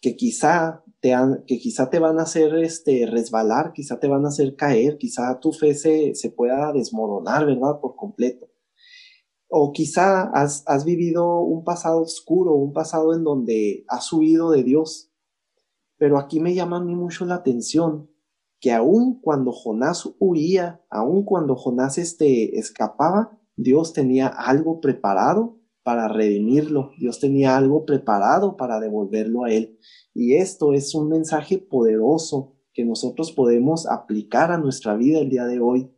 [0.00, 1.12] que quizá te,
[1.48, 5.40] que quizá te van a hacer este, resbalar, quizá te van a hacer caer, quizá
[5.40, 7.80] tu fe se, pueda desmoronar, ¿verdad?
[7.80, 8.48] Por completo.
[9.48, 14.62] O quizá has, has vivido un pasado oscuro, un pasado en donde has huido de
[14.62, 15.10] Dios.
[15.98, 18.08] Pero aquí me llama a mí mucho la atención
[18.60, 26.08] que aun cuando Jonás huía, aun cuando Jonás este, escapaba, Dios tenía algo preparado para
[26.08, 29.78] redimirlo, Dios tenía algo preparado para devolverlo a Él.
[30.14, 35.46] Y esto es un mensaje poderoso que nosotros podemos aplicar a nuestra vida el día
[35.46, 35.90] de hoy.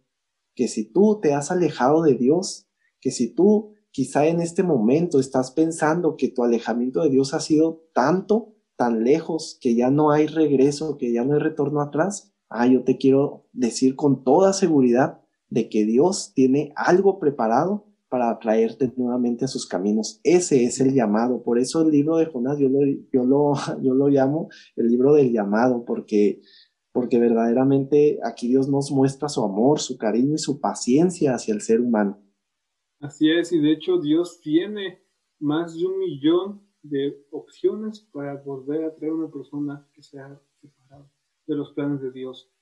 [0.54, 2.68] Que si tú te has alejado de Dios,
[3.00, 7.40] que si tú quizá en este momento estás pensando que tu alejamiento de Dios ha
[7.40, 12.32] sido tanto, tan lejos, que ya no hay regreso, que ya no hay retorno atrás,
[12.48, 18.38] ah, yo te quiero decir con toda seguridad de que Dios tiene algo preparado para
[18.38, 20.20] traerte nuevamente a sus caminos.
[20.22, 21.42] Ese es el llamado.
[21.42, 22.78] Por eso el libro de Jonás yo lo,
[23.12, 26.40] yo lo, yo lo llamo el libro del llamado, porque,
[26.92, 31.60] porque verdaderamente aquí Dios nos muestra su amor, su cariño y su paciencia hacia el
[31.60, 32.22] ser humano.
[33.00, 35.02] Así es, y de hecho Dios tiene
[35.40, 40.40] más de un millón de opciones para volver a traer a una persona que sea
[40.60, 41.10] separada
[41.48, 42.53] de los planes de Dios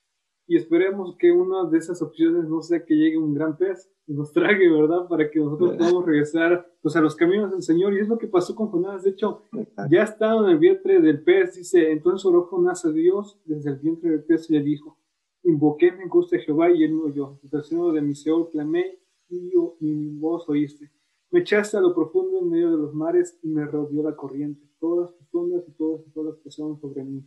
[0.45, 4.13] y esperemos que una de esas opciones no sea que llegue un gran pez y
[4.13, 5.07] nos trague, ¿verdad?
[5.07, 7.93] Para que nosotros podamos regresar pues, a los caminos del Señor.
[7.93, 9.03] Y es lo que pasó con Jonás.
[9.03, 9.43] De hecho,
[9.89, 13.77] ya estaba en el vientre del pez, dice, entonces oró Jonás a Dios desde el
[13.77, 14.97] vientre del pez y le dijo,
[15.43, 17.39] invoqué en angustia a Jehová y él me oyó.
[17.43, 20.91] Del seno de mi Seol clamé y, yo, y mi voz oíste.
[21.31, 24.67] Me echaste a lo profundo en medio de los mares y me rodeó la corriente.
[24.79, 27.25] Todas tus ondas y todas tus olas pasaron sobre mí.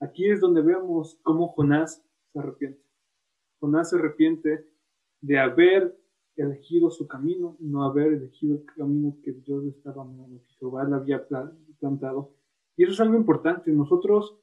[0.00, 2.82] Aquí es donde vemos cómo Jonás se arrepiente.
[3.60, 4.68] Jonás se arrepiente
[5.20, 5.96] de haber
[6.36, 11.24] elegido su camino no haber elegido el camino que Dios estaba, que Jehová le había
[11.78, 12.32] plantado.
[12.76, 13.70] Y eso es algo importante.
[13.70, 14.36] Nosotros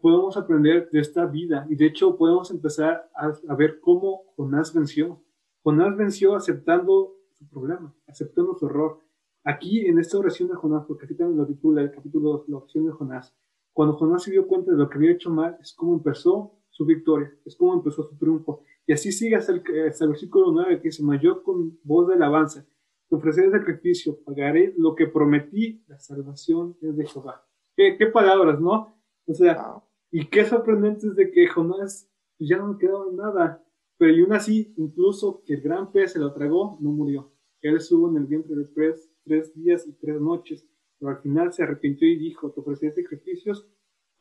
[0.00, 5.20] podemos aprender de esta vida y de hecho podemos empezar a, ver cómo Jonás venció.
[5.64, 9.00] Jonás venció aceptando su problema, aceptando su error.
[9.42, 12.56] Aquí en esta oración de Jonás, porque aquí también lo titula el capítulo 2, la
[12.58, 13.34] oración de Jonás,
[13.72, 16.86] cuando Jonás se dio cuenta de lo que había hecho mal, es como empezó su
[16.86, 18.64] victoria, es como empezó su triunfo.
[18.86, 22.66] Y así sigue hasta el, versículo 9 que dice, yo con voz de alabanza,
[23.08, 27.46] te ofreceré sacrificio, pagaré lo que prometí, la salvación es de Jehová.
[27.76, 29.00] ¿Qué, qué palabras, ¿no?
[29.26, 33.64] O sea, y qué sorprendente es de que Jonás pues, ya no quedaba nada,
[33.96, 37.32] pero y aún así, incluso que el gran pez se lo tragó, no murió.
[37.60, 40.66] Él estuvo en el vientre de pez tres días y tres noches,
[40.98, 43.68] pero al final se arrepintió y dijo, te ofreceré sacrificios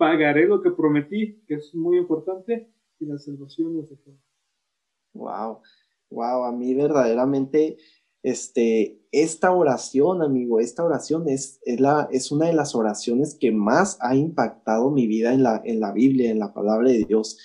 [0.02, 3.88] pagaré lo que prometí, que es muy importante, y la salvación.
[5.14, 5.60] Wow,
[6.10, 7.78] wow, a mí verdaderamente,
[8.24, 13.52] este, esta oración, amigo, esta oración es, es, la, es una de las oraciones que
[13.52, 17.38] más ha impactado mi vida en la, en la Biblia, en la palabra de Dios,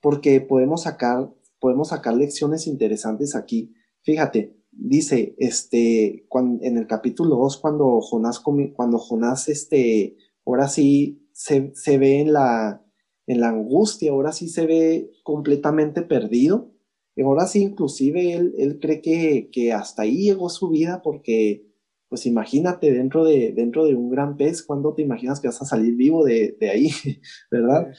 [0.00, 3.74] porque podemos sacar, podemos sacar lecciones interesantes aquí.
[4.04, 6.26] Fíjate, dice, este,
[6.62, 12.84] en el capítulo 2, cuando Jonás, cuando Jonás, este, ahora sí se, ve en la,
[13.26, 16.72] en la angustia, ahora sí se ve completamente perdido.
[17.16, 21.66] Y ahora sí, inclusive él, él cree que, que, hasta ahí llegó su vida porque,
[22.08, 25.66] pues imagínate, dentro de, dentro de un gran pez, ¿cuándo te imaginas que vas a
[25.66, 26.90] salir vivo de, de ahí?
[27.50, 27.92] ¿Verdad?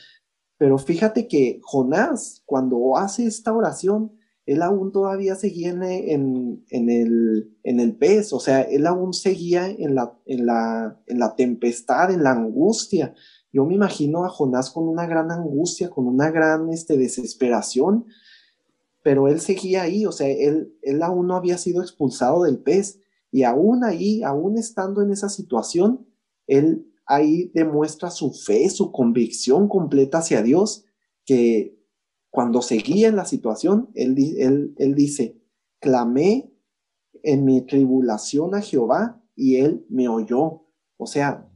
[0.57, 4.11] Pero fíjate que Jonás, cuando hace esta oración,
[4.45, 9.13] él aún todavía seguía en, en, en, el, en el pez, o sea, él aún
[9.13, 13.13] seguía en la, en, la, en la tempestad, en la angustia.
[13.53, 18.05] Yo me imagino a Jonás con una gran angustia, con una gran este, desesperación,
[19.03, 22.99] pero él seguía ahí, o sea, él, él aún no había sido expulsado del pez,
[23.31, 26.05] y aún ahí, aún estando en esa situación,
[26.47, 30.85] él ahí demuestra su fe, su convicción completa hacia Dios,
[31.25, 31.80] que
[32.31, 34.15] cuando seguía en la situación, él,
[34.77, 35.37] él, dice,
[35.79, 36.51] clamé
[37.23, 40.65] en mi tribulación a Jehová y él me oyó.
[40.97, 41.51] O sea,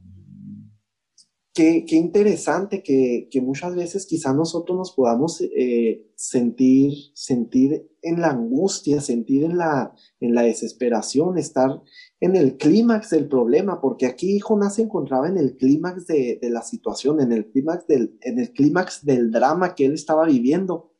[1.54, 8.20] qué, qué interesante que, que, muchas veces quizá nosotros nos podamos eh, sentir, sentir en
[8.20, 11.82] la angustia, sentir en la, en la desesperación, estar
[12.20, 16.50] en el clímax del problema, porque aquí Jonás se encontraba en el clímax de, de,
[16.50, 20.92] la situación, en el clímax del, en el clímax del drama que él estaba viviendo.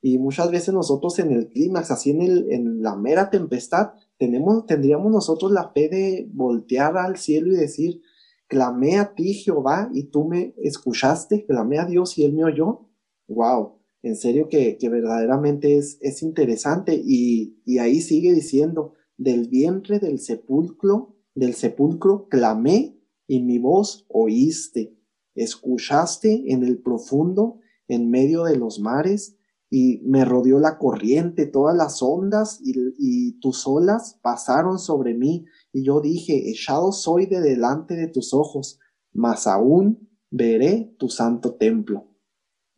[0.00, 5.10] Y muchas veces nosotros en el clímax, así en, en la mera tempestad, tenemos, tendríamos
[5.12, 8.00] nosotros la fe de voltear al cielo y decir,
[8.46, 12.88] clamé a ti, Jehová, y tú me escuchaste, clamé a Dios y Él me oyó.
[13.28, 17.00] Wow, en serio que, que verdaderamente es, es interesante.
[17.04, 24.04] Y, y, ahí sigue diciendo, del vientre del sepulcro, del sepulcro clamé y mi voz
[24.08, 24.96] oíste.
[25.34, 29.36] Escuchaste en el profundo, en medio de los mares,
[29.70, 35.46] y me rodeó la corriente, todas las ondas y, y tus olas pasaron sobre mí
[35.72, 38.78] y yo dije, echado soy de delante de tus ojos,
[39.14, 42.11] mas aún veré tu santo templo.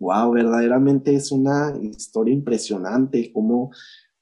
[0.04, 3.70] Wow, verdaderamente es una historia impresionante, cómo,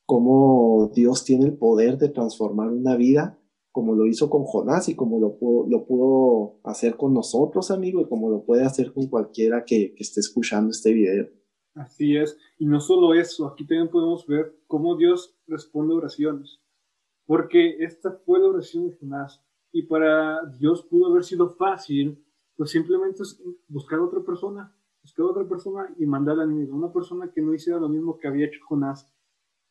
[0.07, 3.39] cómo Dios tiene el poder de transformar una vida,
[3.73, 8.01] como lo hizo con Jonás y como lo pudo, lo pudo hacer con nosotros, amigo,
[8.01, 11.29] y como lo puede hacer con cualquiera que, que esté escuchando este video.
[11.75, 16.63] Así es, y no solo eso, aquí también podemos ver cómo Dios responde oraciones
[17.27, 19.43] porque esta fue la oración de Jonás.
[19.73, 22.23] Y para Dios pudo haber sido fácil,
[22.57, 23.23] pues simplemente
[23.69, 27.53] buscar a otra persona, buscar a otra persona y mandarla a una persona que no
[27.55, 29.13] hiciera lo mismo que había hecho Jonás.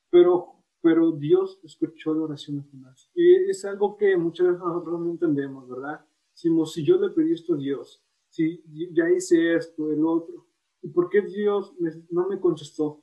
[0.09, 3.09] Pero, pero Dios escuchó la oración de Jonás.
[3.15, 6.05] Y es algo que muchas veces nosotros no entendemos, ¿verdad?
[6.33, 8.63] Decimos, si yo le pedí esto a Dios, si
[8.93, 10.47] ya hice esto, el otro,
[10.81, 11.73] ¿y por qué Dios
[12.09, 13.01] no me contestó?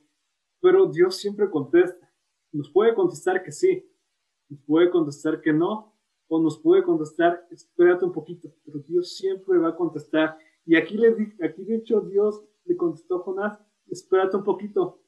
[0.61, 2.11] Pero Dios siempre contesta.
[2.51, 3.87] Nos puede contestar que sí,
[4.49, 5.95] nos puede contestar que no,
[6.27, 10.37] o nos puede contestar, espérate un poquito, pero Dios siempre va a contestar.
[10.69, 15.01] Y aquí, le, aquí de hecho Dios le contestó a Jonás, espérate un poquito,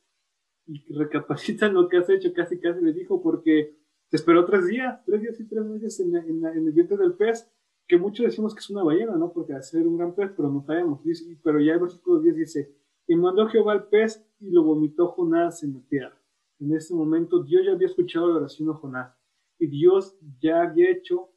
[0.66, 3.78] y recapacita lo que has hecho, casi casi le dijo, porque
[4.10, 7.48] te esperó tres días, tres días y tres meses en, el vientre del pez,
[7.88, 9.32] que muchos decimos que es una ballena, ¿no?
[9.32, 11.04] Porque hace ser un gran pez, pero no sabemos.
[11.04, 15.10] Dice, pero ya el versículo 10 dice, y mandó Jehová al pez y lo vomitó
[15.10, 16.20] Jonás en la tierra.
[16.60, 19.16] En ese momento Dios ya había escuchado la oración de Jonás
[19.60, 21.30] y Dios ya había hecho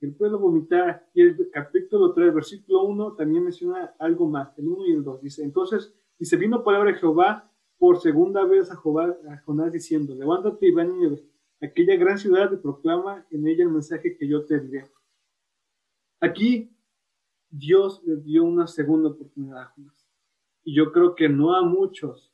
[0.00, 1.08] el pueblo vomitar.
[1.14, 5.22] Y el capítulo 3, versículo 1, también menciona algo más, el 1 y el 2.
[5.22, 10.14] Dice, entonces, dice, vino palabra de Jehová por segunda vez a, Jehová, a Jonás diciendo,
[10.14, 10.90] levántate y ven
[11.62, 14.90] a aquella gran ciudad y proclama en ella el mensaje que yo te diré.
[16.20, 16.76] Aquí
[17.48, 20.06] Dios le dio una segunda oportunidad a Jonás.
[20.62, 22.30] Y yo creo que no a muchos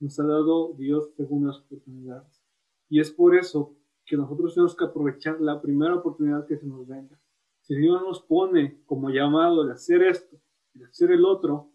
[0.00, 2.42] nos ha dado Dios segundas oportunidades.
[2.88, 3.77] Y es por eso
[4.08, 7.20] que nosotros tenemos que aprovechar la primera oportunidad que se nos venga.
[7.60, 10.40] Si Dios nos pone como llamado de hacer esto
[10.72, 11.70] de hacer el otro,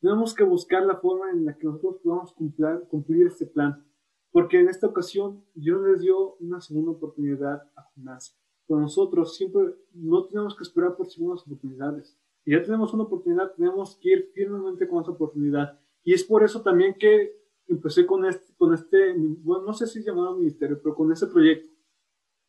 [0.00, 3.84] tenemos que buscar la forma en la que nosotros podamos cumplir, cumplir este plan.
[4.30, 8.38] Porque en esta ocasión Dios les dio una segunda oportunidad a Jonás.
[8.66, 12.18] Pero nosotros siempre no tenemos que esperar por segundas oportunidades.
[12.44, 15.78] Y ya tenemos una oportunidad, tenemos que ir firmemente con esa oportunidad.
[16.02, 19.98] Y es por eso también que empecé con este, con este, bueno, no sé si
[19.98, 21.73] es llamado ministerio, pero con este proyecto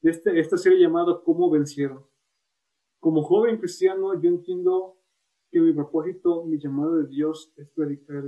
[0.10, 2.06] este, esta serie llamada ¿Cómo vencieron?
[3.00, 4.98] Como joven cristiano, yo entiendo
[5.52, 8.24] que mi propósito, mi llamado de Dios es predicar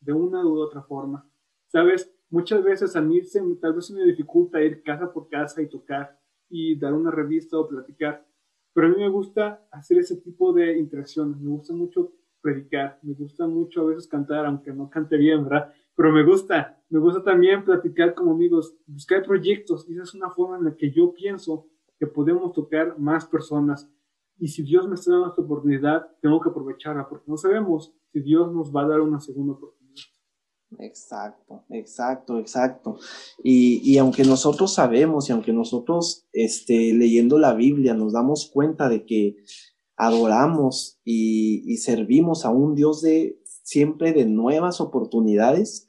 [0.00, 1.28] de una u otra forma.
[1.66, 5.62] Sabes, muchas veces a mí se, tal vez se me dificulta ir casa por casa
[5.62, 8.26] y tocar y dar una revista o platicar,
[8.74, 13.14] pero a mí me gusta hacer ese tipo de interacciones, me gusta mucho predicar, me
[13.14, 15.72] gusta mucho a veces cantar, aunque no cante bien, ¿verdad?
[15.94, 20.58] pero me gusta, me gusta también platicar como amigos, buscar proyectos, esa es una forma
[20.58, 21.66] en la que yo pienso
[21.98, 23.88] que podemos tocar más personas.
[24.38, 28.20] Y si Dios me está dando esta oportunidad, tengo que aprovecharla, porque no sabemos si
[28.20, 30.02] Dios nos va a dar una segunda oportunidad.
[30.80, 32.98] Exacto, exacto, exacto.
[33.42, 38.90] Y, y, aunque nosotros sabemos y aunque nosotros este, leyendo la Biblia nos damos cuenta
[38.90, 39.36] de que
[39.96, 45.88] adoramos y, y servimos a un Dios de siempre de nuevas oportunidades,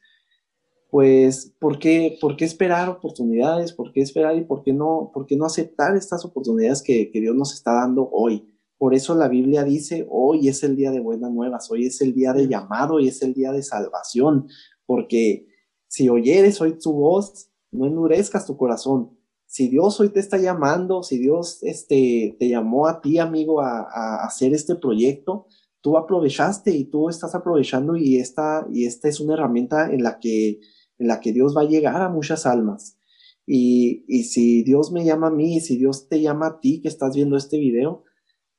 [0.93, 3.73] pues, ¿por qué, ¿por qué esperar oportunidades?
[3.73, 7.19] ¿Por qué esperar y por qué no, por qué no aceptar estas oportunidades que, que
[7.19, 8.47] Dios nos está dando hoy?
[8.77, 12.13] Por eso la Biblia dice, hoy es el día de buenas nuevas, hoy es el
[12.13, 14.47] día de llamado y es el día de salvación,
[14.85, 15.47] porque
[15.87, 19.17] si oyeres hoy tu voz, no endurezcas tu corazón.
[19.47, 23.79] Si Dios hoy te está llamando, si Dios este, te llamó a ti, amigo, a,
[23.91, 25.47] a hacer este proyecto,
[25.81, 30.19] tú aprovechaste y tú estás aprovechando y esta, y esta es una herramienta en la
[30.19, 30.59] que,
[30.99, 32.97] en la que Dios va a llegar a muchas almas.
[33.45, 36.87] Y, y si Dios me llama a mí, si Dios te llama a ti que
[36.87, 38.03] estás viendo este video,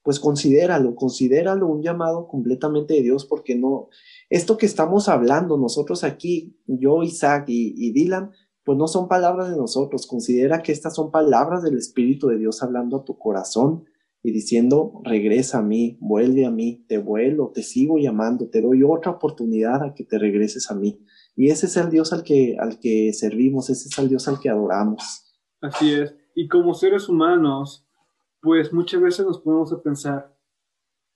[0.02, 3.88] pues considéralo, considéralo un llamado completamente de Dios, porque no,
[4.28, 8.30] esto que estamos hablando nosotros aquí, yo, Isaac y, y Dylan,
[8.64, 12.62] pues no son palabras de nosotros, considera que estas son palabras del Espíritu de Dios
[12.62, 13.84] hablando a tu corazón
[14.22, 18.82] y diciendo, regresa a mí, vuelve a mí, te vuelvo, te sigo llamando, te doy
[18.82, 20.98] otra oportunidad a que te regreses a mí.
[21.36, 24.38] Y ese es el Dios al que, al que servimos, ese es el Dios al
[24.38, 25.34] que adoramos.
[25.60, 26.14] Así es.
[26.34, 27.86] Y como seres humanos,
[28.40, 30.36] pues muchas veces nos ponemos a pensar,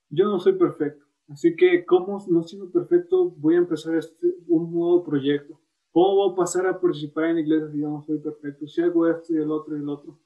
[0.08, 4.72] yo no soy perfecto, así que ¿cómo no siendo perfecto voy a empezar este, un
[4.72, 5.60] nuevo proyecto?
[5.92, 8.66] ¿Cómo voy a pasar a participar en la iglesia si yo no soy perfecto?
[8.66, 10.18] Si hago esto y el otro y el otro.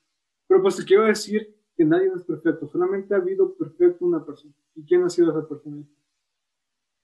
[0.46, 4.54] Pero pues te quiero decir que nadie es perfecto, solamente ha habido perfecto una persona.
[4.74, 5.82] ¿Y quién ha sido esa persona?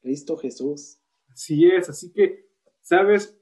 [0.00, 0.98] Cristo Jesús.
[1.28, 2.47] Así es, así que
[2.88, 3.38] ¿Sabes?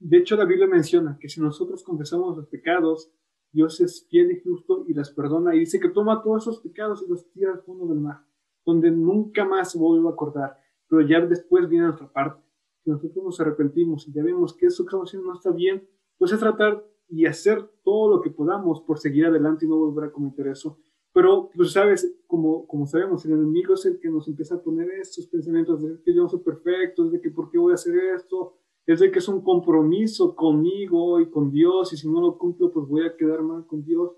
[0.00, 3.12] De hecho, la Biblia menciona que si nosotros confesamos los pecados,
[3.52, 7.04] Dios es fiel y justo y las perdona y dice que toma todos esos pecados
[7.06, 8.26] y los tira al fondo del mar,
[8.64, 10.58] donde nunca más se vuelve a acordar.
[10.88, 12.42] Pero ya después viene otra parte.
[12.82, 15.88] Si nosotros nos arrepentimos y ya vemos que eso que estamos haciendo no está bien,
[16.18, 20.08] pues es tratar y hacer todo lo que podamos por seguir adelante y no volver
[20.08, 20.76] a cometer eso.
[21.16, 24.90] Pero, pues sabes, como, como sabemos, el enemigo es el que nos empieza a poner
[25.00, 28.58] estos pensamientos de que yo soy perfecto, de que por qué voy a hacer esto,
[28.84, 32.70] es de que es un compromiso conmigo y con Dios, y si no lo cumplo,
[32.70, 34.12] pues voy a quedar mal con Dios.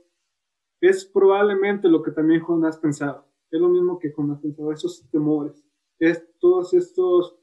[0.81, 3.25] Es probablemente lo que también Jonás pensaba.
[3.49, 5.65] Es lo mismo que Jonás pensaba, esos temores,
[6.01, 7.39] es todas estos,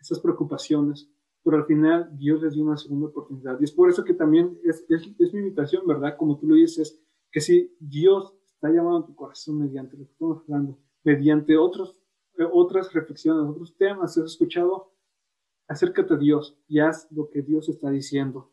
[0.00, 1.12] esas preocupaciones.
[1.44, 3.60] Pero al final Dios les dio una segunda oportunidad.
[3.60, 6.16] Y es por eso que también es, es, es mi invitación, ¿verdad?
[6.16, 6.98] Como tú lo dices,
[7.30, 12.00] que si Dios está llamando a tu corazón mediante lo que estamos hablando, mediante otros,
[12.38, 14.92] eh, otras reflexiones, otros temas si has escuchado,
[15.68, 18.50] acércate a Dios y haz lo que Dios está diciendo.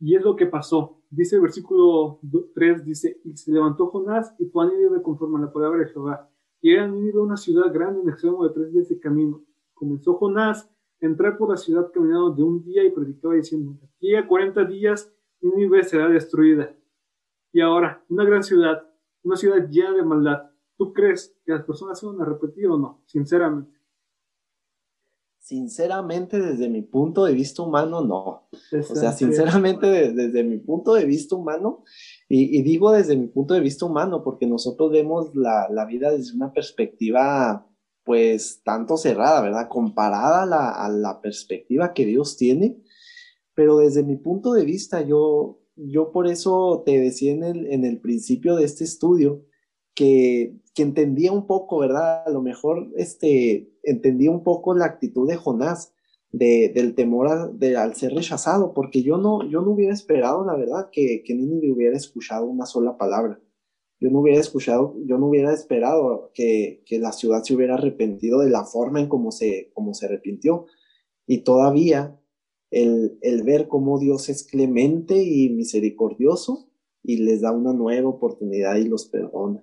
[0.00, 1.02] Y es lo que pasó.
[1.10, 2.20] Dice el versículo
[2.54, 5.88] 3, dice, y se levantó Jonás y fue a Nínive conforme a la palabra de
[5.88, 6.28] Jehová.
[6.60, 9.44] Y era Nínive una ciudad grande en extremo de tres días de camino.
[9.74, 10.70] Comenzó Jonás
[11.00, 14.64] a entrar por la ciudad caminando de un día y predicaba diciendo, aquí a 40
[14.64, 16.74] días Nínive será destruida.
[17.52, 18.93] Y ahora, una gran ciudad
[19.24, 20.50] una ciudad llena de maldad.
[20.76, 23.02] ¿Tú crees que las personas se van a repetir o no?
[23.06, 23.74] Sinceramente.
[25.44, 28.48] Sinceramente, desde mi punto de vista humano, no.
[28.50, 31.84] O sea, sinceramente, desde mi punto de vista humano,
[32.30, 36.50] y, digo desde mi punto de vista humano, porque nosotros vemos la, vida desde una
[36.50, 37.68] perspectiva,
[38.04, 39.68] pues, tanto cerrada, ¿verdad?
[39.68, 42.82] Comparada a la, a la perspectiva que Dios tiene.
[43.54, 47.84] Pero desde mi punto de vista, yo, yo por eso te decía en el, en
[47.84, 49.44] el principio de este estudio
[49.94, 52.24] que, que, entendía un poco, ¿verdad?
[52.26, 55.92] A lo mejor este, entendía un poco la actitud de Jonás,
[56.32, 60.56] de, del temor de, al ser rechazado, porque yo no, yo no hubiera esperado, la
[60.56, 63.40] verdad, que, que le hubiera escuchado una sola palabra.
[64.00, 68.40] Yo no hubiera escuchado, yo no hubiera esperado que, que la ciudad se hubiera arrepentido
[68.40, 70.66] de la forma en cómo se, como se arrepintió.
[71.26, 72.20] Y todavía
[72.74, 76.68] el, ver cómo Dios es clemente y misericordioso
[77.02, 79.62] y les da una nueva oportunidad y los perdona.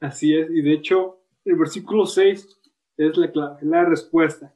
[0.00, 2.60] Así es, y de hecho el versículo 6
[2.98, 4.54] es la, la respuesta.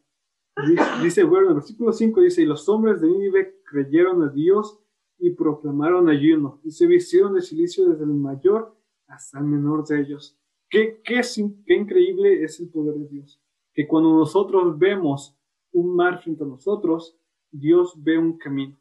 [1.03, 4.80] Dice, bueno, el versículo 5 dice, y los hombres de Nínive creyeron a Dios
[5.18, 8.76] y proclamaron ayuno, y se vistieron de silicio desde el mayor
[9.07, 10.36] hasta el menor de ellos.
[10.68, 11.20] Qué, qué,
[11.64, 13.41] qué increíble es el poder de Dios,
[13.72, 15.36] que cuando nosotros vemos
[15.72, 17.18] un mar frente a nosotros,
[17.51, 18.78] Dios ve un camino.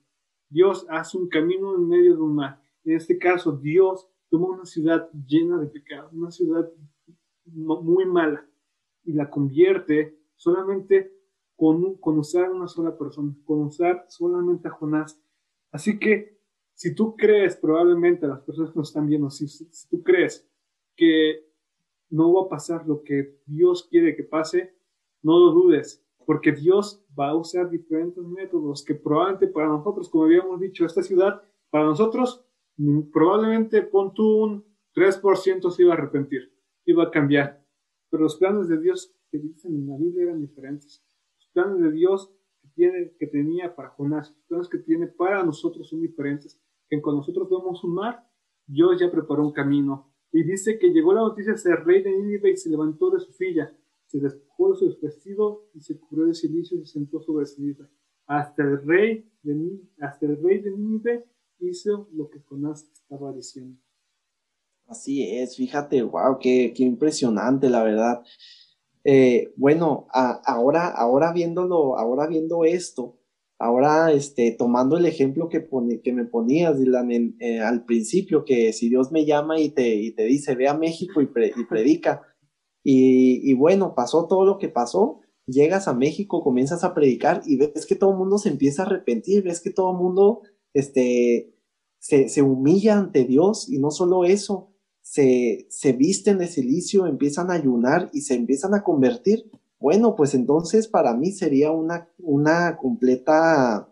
[0.50, 2.62] Dios hace un camino en medio de un mar.
[2.84, 6.70] En este caso, Dios toma una ciudad llena de pecado, una ciudad
[7.46, 8.46] muy mala,
[9.04, 11.14] y la convierte solamente
[11.56, 15.20] con, usar a una sola persona, con usar solamente a Jonás.
[15.72, 16.38] Así que
[16.74, 20.48] si tú crees, probablemente las personas que nos están viendo, si, si tú crees
[20.96, 21.48] que
[22.10, 24.76] no va a pasar lo que Dios quiere que pase,
[25.24, 30.26] no lo dudes, porque Dios va a usar diferentes métodos que probablemente para nosotros, como
[30.26, 35.98] habíamos dicho, esta ciudad, para nosotros, mm, probablemente pon tú un 3% se iba a
[35.98, 36.54] arrepentir,
[36.86, 37.64] iba a cambiar.
[38.10, 41.02] Pero los planes de Dios que dicen en la Biblia eran diferentes.
[41.38, 42.30] Los planes de Dios
[42.62, 46.60] que, tiene, que tenía para Jonás, los planes que tiene para nosotros son diferentes.
[46.90, 48.30] Que cuando nosotros vemos un mar,
[48.66, 50.12] Dios ya preparó un camino.
[50.34, 53.22] Y dice que llegó la noticia de ser rey de Nínive y se levantó de
[53.22, 53.74] su silla
[54.08, 57.90] se despojó de su vestido y se cubrió de silicio y se sentó sobre ceniza.
[58.26, 61.26] Hasta el rey de, hasta el rey de Nínive
[61.60, 63.80] hizo lo que Jonás estaba diciendo.
[64.88, 68.24] Así es, fíjate, wow, qué, qué impresionante, la verdad.
[69.04, 73.18] Eh, bueno, ahora, ahora viéndolo, ahora viendo esto,
[73.60, 75.68] Ahora, este, tomando el ejemplo que,
[76.04, 80.26] que me ponías, Dylan, eh, al principio, que si Dios me llama y te, te
[80.26, 82.22] dice, ve a México y, predica,
[82.90, 87.86] y, bueno, pasó todo lo que pasó, llegas a México, comienzas a predicar y ves
[87.86, 91.54] que todo el mundo se empieza a arrepentir, ves que todo el mundo este,
[92.00, 94.70] se, se humilla ante Dios y no solo eso,
[95.02, 99.52] se, se visten de silicio, empiezan a ayunar y se empiezan a convertir.
[99.82, 103.90] Bueno, pues entonces para mí sería una, una completa,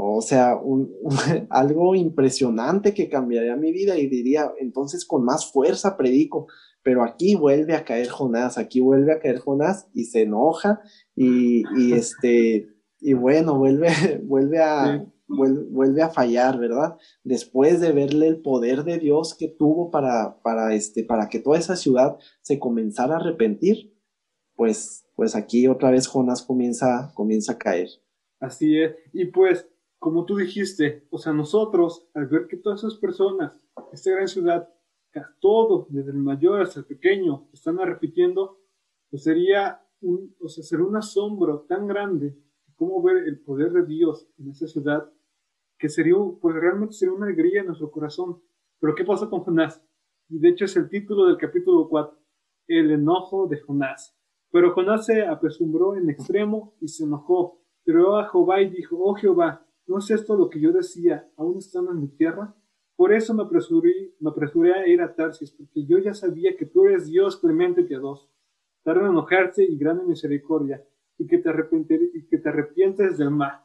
[0.00, 0.60] o sea,
[1.50, 6.46] algo impresionante que cambiaría mi vida y diría, entonces con más fuerza predico.
[6.82, 10.80] Pero aquí vuelve a caer Jonás, aquí vuelve a caer Jonás y se enoja
[11.16, 12.68] y, y este,
[13.00, 13.88] y bueno, vuelve,
[14.24, 16.96] vuelve a, vuelve, a fallar, ¿verdad?
[17.24, 21.58] Después de verle el poder de Dios que tuvo para, para, este, para que toda
[21.58, 23.94] esa ciudad se comenzara a arrepentir,
[24.54, 27.88] pues, pues aquí otra vez Jonás comienza, comienza a caer.
[28.40, 28.92] Así es.
[29.12, 29.66] Y pues,
[29.98, 33.60] como tú dijiste, o sea, nosotros, al ver que todas esas personas,
[33.92, 34.68] esta gran ciudad,
[35.40, 38.60] todos, desde el mayor hasta el pequeño, están repitiendo,
[39.10, 42.38] pues sería un, o sea, sería un asombro tan grande
[42.76, 45.10] como ver el poder de Dios en esa ciudad,
[45.78, 48.40] que sería, pues realmente sería una alegría en nuestro corazón.
[48.80, 49.82] Pero ¿qué pasa con Jonás?
[50.28, 52.16] Y de hecho es el título del capítulo 4,
[52.68, 54.16] el enojo de Jonás.
[54.50, 57.60] Pero Jonás se apresumbró en extremo y se enojó.
[57.84, 61.58] Pero a Jehová y dijo, oh Jehová, ¿no es esto lo que yo decía, aún
[61.58, 62.54] estando en mi tierra?
[62.94, 66.66] Por eso me apresuré, me apresuré a ir a Tarsis, porque yo ya sabía que
[66.66, 68.30] tú eres Dios clemente y piadoso,
[68.84, 70.84] tarde en enojarse y grande misericordia,
[71.18, 71.50] y que te,
[72.14, 73.64] y que te arrepientes del mal.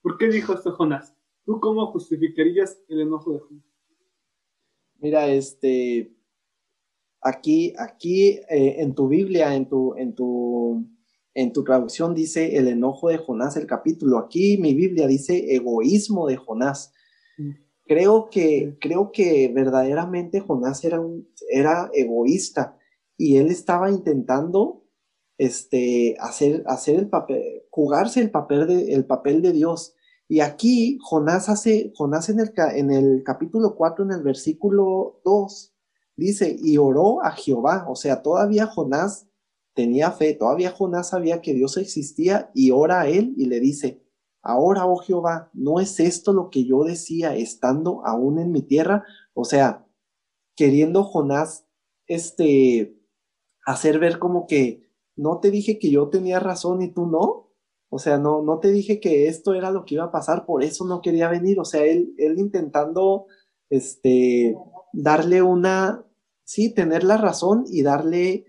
[0.00, 1.16] ¿Por qué dijo esto Jonás?
[1.44, 3.64] ¿Tú cómo justificarías el enojo de Jonás?
[4.98, 6.16] Mira, este,
[7.24, 10.84] Aquí, aquí eh, en tu Biblia, en tu, en, tu,
[11.34, 14.18] en tu traducción dice el enojo de Jonás, el capítulo.
[14.18, 16.92] Aquí mi Biblia dice egoísmo de Jonás.
[17.38, 17.50] Mm.
[17.86, 22.78] Creo que, creo que verdaderamente Jonás era, un, era egoísta
[23.16, 24.84] y él estaba intentando
[25.38, 29.94] este, hacer, hacer el papel, jugarse el papel de, el papel de Dios.
[30.28, 35.72] Y aquí Jonás hace, Jonás en el, en el capítulo 4, en el versículo 2,
[36.16, 39.26] Dice, y oró a Jehová, o sea, todavía Jonás
[39.74, 44.02] tenía fe, todavía Jonás sabía que Dios existía y ora a él y le dice,
[44.42, 49.04] ahora, oh Jehová, ¿no es esto lo que yo decía estando aún en mi tierra?
[49.34, 49.86] O sea,
[50.56, 51.66] queriendo Jonás,
[52.06, 52.96] este,
[53.64, 57.50] hacer ver como que, no te dije que yo tenía razón y tú no.
[57.90, 60.62] O sea, no, no te dije que esto era lo que iba a pasar, por
[60.62, 61.60] eso no quería venir.
[61.60, 63.26] O sea, él, él intentando,
[63.68, 64.56] este,
[64.92, 66.04] darle una,
[66.44, 68.46] sí, tener la razón y darle,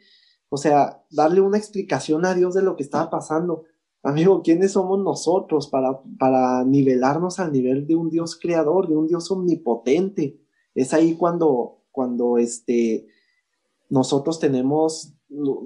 [0.50, 3.64] o sea, darle una explicación a Dios de lo que estaba pasando.
[4.02, 9.08] Amigo, ¿quiénes somos nosotros para, para nivelarnos al nivel de un Dios creador, de un
[9.08, 10.42] Dios omnipotente?
[10.76, 13.08] Es ahí cuando, cuando este,
[13.90, 15.14] nosotros tenemos,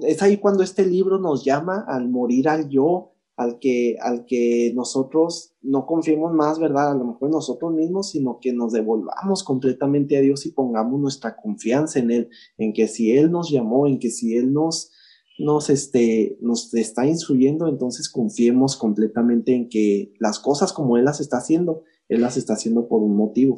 [0.02, 4.72] es ahí cuando este libro nos llama al morir al yo, al que, al que
[4.74, 6.90] nosotros no confiemos más, ¿verdad?
[6.90, 11.00] A lo mejor en nosotros mismos, sino que nos devolvamos completamente a Dios y pongamos
[11.00, 14.90] nuestra confianza en Él, en que si Él nos llamó, en que si Él nos,
[15.38, 21.20] nos, este, nos está instruyendo, entonces confiemos completamente en que las cosas como Él las
[21.20, 23.56] está haciendo, Él las está haciendo por un motivo.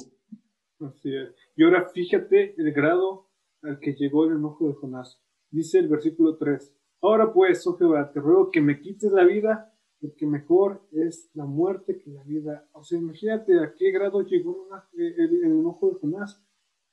[0.80, 1.30] Así es.
[1.56, 3.28] Y ahora fíjate el grado
[3.62, 5.20] al que llegó el enojo de Jonás.
[5.50, 6.72] Dice el versículo 3.
[7.02, 11.44] Ahora pues, oh Jehová, te ruego que me quites la vida porque mejor es la
[11.44, 12.66] muerte que la vida.
[12.72, 16.42] O sea, imagínate a qué grado llegó el, enojo de Jonás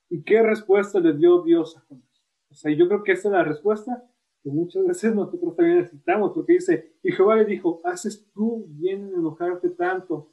[0.10, 2.26] y qué respuesta le dio Dios a Jonás.
[2.50, 4.10] O sea, yo creo que esa es la respuesta
[4.48, 9.10] que muchas veces nosotros también necesitamos, porque dice, y Jehová le dijo, haces tú bien
[9.10, 10.32] en enojarte tanto.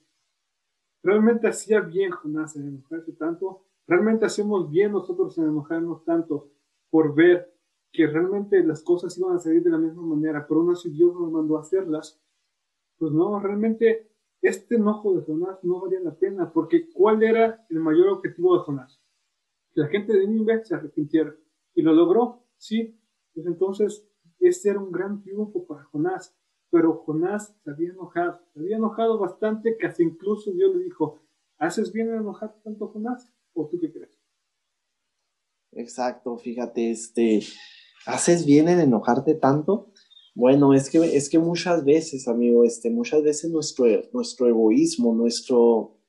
[1.03, 3.65] Realmente hacía bien Jonás en enojarse tanto.
[3.89, 6.53] Realmente hacemos bien nosotros en enojarnos tanto
[6.91, 7.53] por ver
[7.93, 11.13] que realmente las cosas iban a salir de la misma manera, pero aún así Dios
[11.15, 12.25] nos mandó a hacerlas
[12.97, 14.09] pues no, realmente
[14.41, 18.63] este enojo de Jonás no valía la pena, porque ¿cuál era el mayor objetivo de
[18.63, 19.03] Jonás?
[19.73, 21.35] Que la gente de Nínive se arrepintiera.
[21.75, 22.45] ¿Y lo logró?
[22.57, 22.97] Sí.
[23.35, 24.07] Pues entonces,
[24.41, 26.35] este era un gran triunfo para Jonás.
[26.71, 31.21] Pero Jonás se había enojado, se había enojado bastante, hasta incluso Dios le dijo,
[31.59, 33.33] ¿haces bien en enojar tanto Jonás?
[33.53, 34.19] ¿O tú qué crees?
[35.73, 37.43] Exacto, fíjate, este,
[38.07, 39.93] ¿haces bien en enojarte tanto?
[40.35, 46.01] Bueno, es que, es que muchas veces, amigo, este, muchas veces nuestro, nuestro egoísmo, nuestro,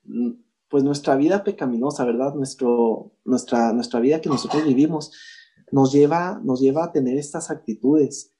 [0.68, 2.34] pues nuestra vida pecaminosa, ¿verdad?
[2.34, 5.12] Nuestro, nuestra, nuestra vida que nosotros vivimos
[5.72, 8.34] nos lleva, nos lleva a tener estas actitudes.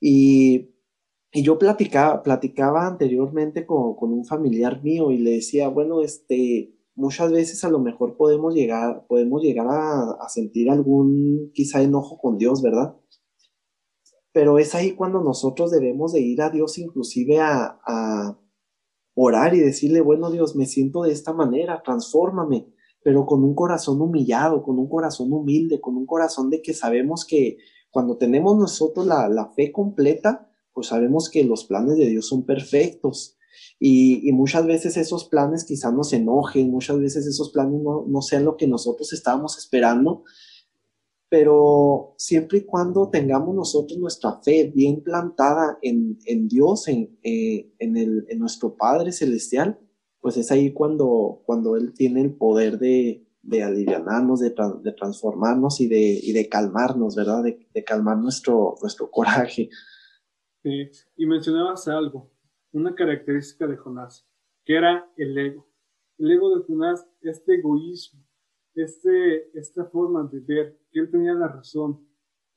[0.00, 0.72] Y
[1.34, 6.74] y yo platicaba, platicaba anteriormente con, con, un familiar mío y le decía, bueno, este,
[6.94, 12.36] muchas veces a lo mejor podemos llegar, podemos llegar a, sentir algún quizá enojo con
[12.36, 12.96] Dios, ¿verdad?
[14.32, 18.38] Pero es ahí cuando nosotros debemos de ir a Dios inclusive a, a
[19.14, 22.66] orar y decirle, bueno Dios, me siento de esta manera, transfórmame,
[23.04, 27.24] pero con un corazón humillado, con un corazón humilde, con un corazón de que sabemos
[27.24, 27.58] que
[27.90, 32.44] cuando tenemos nosotros la, la fe completa, pues sabemos que los planes de Dios son
[32.44, 33.36] perfectos.
[33.78, 38.56] Y, muchas veces esos planes quizás nos enojen, muchas veces esos planes no, sean lo
[38.56, 40.22] que nosotros estábamos esperando,
[41.28, 47.96] pero siempre y cuando tengamos nosotros nuestra fe bien plantada en, Dios, en, eh, en,
[47.96, 49.80] el, en nuestro Padre Celestial,
[50.22, 55.80] pues es ahí cuando, cuando Él tiene el poder de, de aliviarnos, de, de, transformarnos
[55.80, 57.42] y de, y de calmarnos, ¿verdad?
[57.42, 59.68] De, de calmar nuestro, nuestro coraje.
[60.62, 62.30] Sí, y mencionabas algo,
[62.70, 64.24] una característica de Jonás,
[64.64, 65.68] que era el ego.
[66.18, 68.24] El ego de Jonás, este egoísmo,
[68.76, 72.06] este, esta forma de ver que él tenía la razón,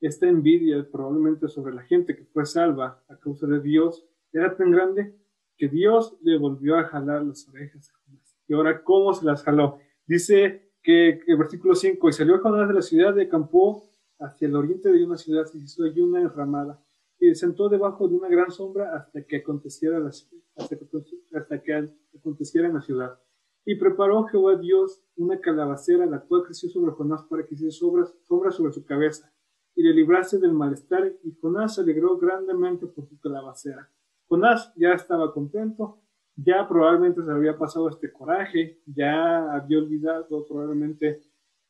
[0.00, 4.70] esta envidia probablemente sobre la gente que fue salva a causa de Dios, era tan
[4.70, 5.16] grande
[5.56, 8.36] que Dios le volvió a jalar las orejas a Jonás.
[8.48, 9.78] Y ahora, ¿cómo se las jaló?
[10.06, 13.82] Dice que, el versículo 5, y salió Jonás de la ciudad de Campó
[14.18, 16.80] hacia el oriente de una ciudad y hizo allí una enramada
[17.18, 22.82] y sentó debajo de una gran sombra hasta que aconteciera hasta que, aconteciera en la
[22.82, 23.18] ciudad.
[23.64, 28.06] Y preparó Jehová Dios una calabacera, la cual creció sobre Jonás para que hiciese sombra,
[28.22, 29.32] sombra sobre su cabeza,
[29.74, 33.90] y le librase del malestar, y Jonás se alegró grandemente por su calabacera.
[34.28, 36.00] Jonás ya estaba contento,
[36.36, 41.22] ya probablemente se había pasado este coraje, ya había olvidado probablemente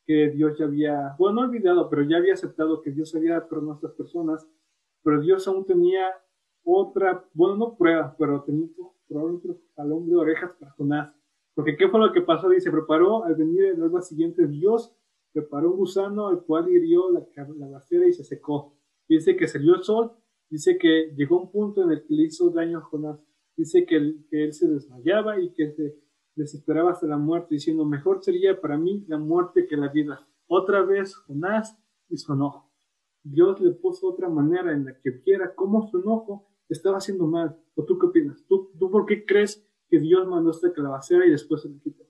[0.04, 3.72] que Dios ya había, bueno, no olvidado, pero ya había aceptado que Dios había perdonado
[3.72, 4.48] a estas personas,
[5.02, 6.06] pero Dios aún tenía
[6.64, 8.68] otra, bueno, no prueba, pero tenía
[9.08, 11.14] probablemente al hombre de orejas para Jonás.
[11.54, 12.48] Porque ¿qué fue lo que pasó?
[12.48, 14.94] Dice, preparó al venir el alba siguiente, Dios
[15.32, 17.24] preparó un gusano al cual hirió la,
[17.56, 18.74] la bacera y se secó.
[19.08, 20.12] Dice que salió el sol,
[20.50, 23.20] dice que llegó un punto en el que le hizo daño a Jonás.
[23.56, 25.98] Dice que, que él se desmayaba y que se
[26.34, 30.26] desesperaba hasta la muerte, diciendo, mejor sería para mí la muerte que la vida.
[30.46, 31.78] Otra vez Jonás
[32.08, 32.70] y su enojo.
[33.22, 37.58] Dios le puso otra manera en la que viera cómo su enojo estaba haciendo mal.
[37.74, 38.44] ¿O tú qué opinas?
[38.46, 42.06] ¿Tú, tú por qué crees que Dios mandó esta calabacera y después se le quitó?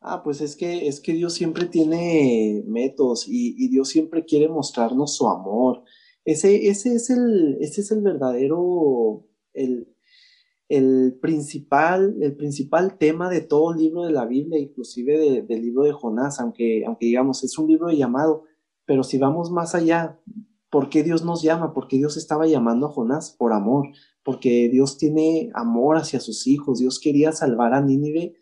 [0.00, 5.16] Ah, pues es que, es que Dios siempre tiene métodos y, Dios siempre quiere mostrarnos
[5.16, 5.82] su amor.
[6.28, 9.24] Ese, ese, es, el, ese es el verdadero,
[9.54, 9.88] el,
[10.68, 15.84] el, principal, el principal tema de todo el libro de la Biblia, inclusive del libro
[15.84, 18.44] de Jonás, aunque, aunque digamos es un libro de llamado,
[18.84, 20.20] pero si vamos más allá,
[20.68, 21.72] ¿por qué Dios nos llama?
[21.72, 23.86] Porque Dios estaba llamando a Jonás por amor,
[24.22, 26.78] porque Dios tiene amor hacia sus hijos.
[26.78, 28.34] Dios quería salvar a Nínive,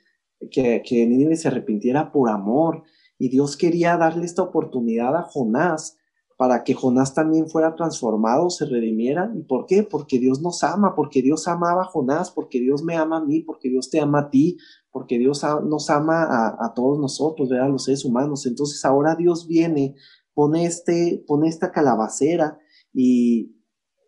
[0.50, 2.82] que, que Nínive se arrepintiera por amor.
[3.16, 5.98] Y Dios quería darle esta oportunidad a Jonás
[6.36, 9.32] para que Jonás también fuera transformado, se redimiera.
[9.34, 9.82] ¿Y por qué?
[9.82, 13.40] Porque Dios nos ama, porque Dios amaba a Jonás, porque Dios me ama a mí,
[13.40, 14.58] porque Dios te ama a ti,
[14.90, 16.26] porque Dios nos ama
[16.58, 18.44] a, todos nosotros, a los seres humanos.
[18.44, 19.94] Entonces ahora Dios viene
[20.36, 22.58] pone, este, pone esta calabacera
[22.92, 23.56] y,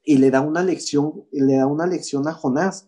[0.04, 2.86] y le da una lección, le da una lección a Jonás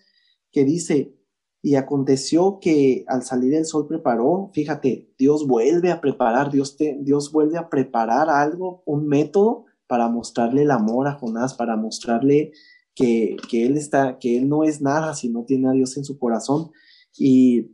[0.52, 1.16] que dice,
[1.62, 6.98] y aconteció que al salir el sol preparó, fíjate, Dios vuelve a preparar, Dios, te,
[7.00, 12.52] Dios vuelve a preparar algo, un método para mostrarle el amor a Jonás, para mostrarle
[12.94, 16.04] que, que, él está, que él no es nada si no tiene a Dios en
[16.04, 16.70] su corazón.
[17.18, 17.72] Y,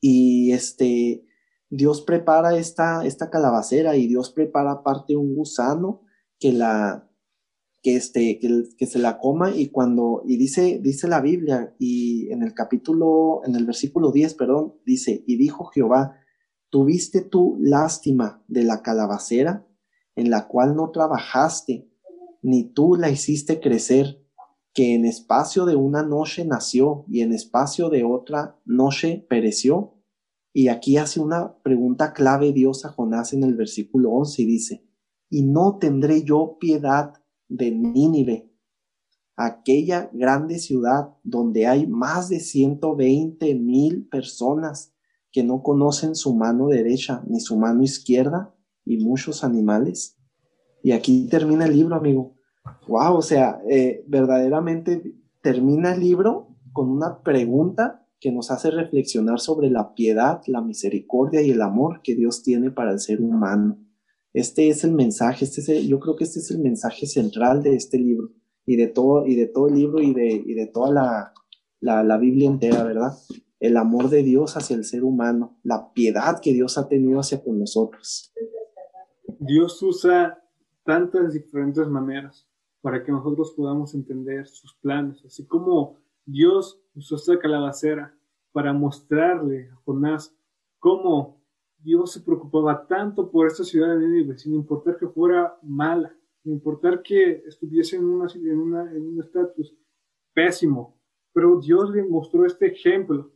[0.00, 1.24] y este,
[1.70, 6.02] Dios prepara esta, esta calabacera y Dios prepara aparte un gusano
[6.38, 7.08] que la
[7.86, 12.42] que este que, se la coma y cuando y dice dice la Biblia y en
[12.42, 16.16] el capítulo en el versículo 10, perdón, dice, y dijo Jehová,
[16.68, 19.68] tuviste tú lástima de la calabacera
[20.16, 21.88] en la cual no trabajaste,
[22.42, 24.20] ni tú la hiciste crecer,
[24.74, 29.94] que en espacio de una noche nació y en espacio de otra noche pereció.
[30.52, 34.86] Y aquí hace una pregunta clave Dios a Jonás en el versículo 11 y dice,
[35.30, 37.12] y no tendré yo piedad
[37.48, 38.50] de Nínive,
[39.36, 44.94] aquella grande ciudad donde hay más de 120 mil personas
[45.30, 50.16] que no conocen su mano derecha ni su mano izquierda y muchos animales.
[50.82, 52.36] Y aquí termina el libro, amigo.
[52.88, 59.40] Wow, o sea, eh, verdaderamente termina el libro con una pregunta que nos hace reflexionar
[59.40, 63.78] sobre la piedad, la misericordia y el amor que Dios tiene para el ser humano.
[64.36, 67.74] Este es el mensaje, este es yo creo que este es el mensaje central de
[67.74, 68.32] este libro.
[68.66, 71.32] y de todo, y de todo el libro y de, y de toda la,
[71.80, 73.12] la, la Biblia entera, ¿verdad?
[73.60, 77.42] El amor de Dios hacia el ser humano, la piedad que Dios ha tenido hacia
[77.42, 78.34] con nosotros.
[79.38, 80.42] Dios usa
[80.84, 82.46] tantas diferentes maneras
[82.82, 88.14] para que nosotros podamos entender sus planes, así como Dios usó esta calabacera
[88.52, 90.36] para mostrarle a Jonás
[90.78, 91.35] cómo
[91.86, 96.12] Dios se preocupaba tanto por esta ciudad de Nínive, sin importar que fuera mala,
[96.42, 99.72] sin importar que estuviese en, un estatus
[100.34, 100.98] pésimo.
[101.32, 103.30] Pero Dios le mostró este ejemplo,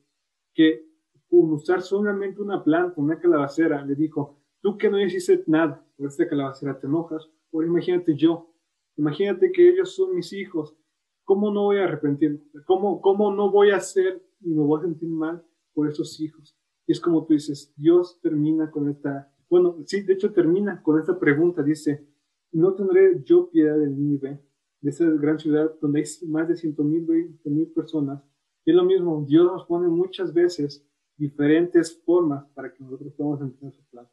[0.53, 0.85] que
[1.29, 6.09] con usar solamente una planta, una calabacera, le dijo, tú que no hiciste nada por
[6.09, 8.53] esta calabacera, te enojas, ahora imagínate yo,
[8.97, 10.77] imagínate que ellos son mis hijos,
[11.23, 12.41] ¿cómo no voy a arrepentirme?
[12.67, 15.41] ¿Cómo, cómo no voy a hacer y me voy a sentir mal
[15.73, 16.60] por esos hijos?
[16.91, 20.99] Y es como tú dices, Dios termina con esta, bueno, sí, de hecho termina con
[20.99, 22.05] esta pregunta, dice,
[22.51, 24.43] ¿no tendré yo piedad de Nínive,
[24.81, 27.07] de esa gran ciudad donde hay más de ciento mil,
[27.45, 28.25] mil personas?
[28.65, 30.85] Y es lo mismo, Dios nos pone muchas veces
[31.17, 34.09] diferentes formas para que nosotros podamos entender su plan.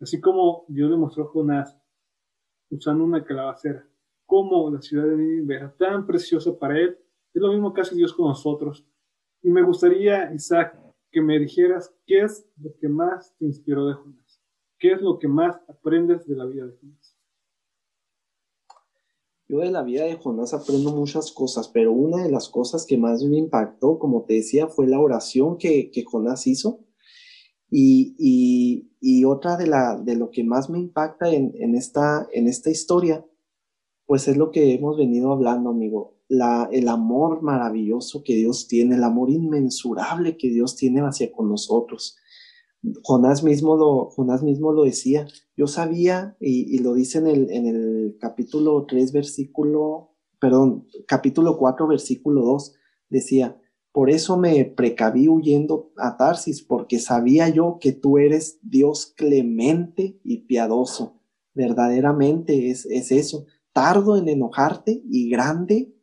[0.00, 1.78] Así como Dios le mostró a Jonás
[2.70, 3.86] usando una calabacera,
[4.24, 6.96] como la ciudad de Nínive era tan preciosa para él,
[7.34, 8.82] es lo mismo que hace Dios con nosotros.
[9.42, 10.83] Y me gustaría, Isaac,
[11.14, 14.42] que me dijeras qué es lo que más te inspiró de Jonás.
[14.80, 17.16] ¿Qué es lo que más aprendes de la vida de Jonás?
[19.46, 22.98] Yo de la vida de Jonás aprendo muchas cosas, pero una de las cosas que
[22.98, 26.80] más me impactó, como te decía, fue la oración que, que Jonás hizo.
[27.70, 28.14] Y,
[29.00, 32.70] y, otra de, la, de lo que más me impacta en, en, esta, en esta
[32.70, 33.24] historia,
[34.06, 36.13] pues es lo que hemos venido hablando, amigo.
[36.70, 42.16] El amor maravilloso que Dios tiene, el amor inmensurable que Dios tiene hacia con nosotros.
[43.02, 44.10] Jonás mismo lo,
[44.42, 45.26] mismo lo decía.
[45.56, 51.56] Yo sabía, y, y lo dice en el, en el capítulo 3, versículo, perdón, capítulo
[51.56, 52.74] 4, versículo 2,
[53.08, 53.58] decía,
[53.94, 60.18] por eso me precaví huyendo a Tarsis, porque sabía yo que tú eres Dios clemente
[60.24, 61.20] y piadoso.
[61.54, 63.46] Verdaderamente es, es eso.
[63.72, 65.94] Tardo en enojarte y grande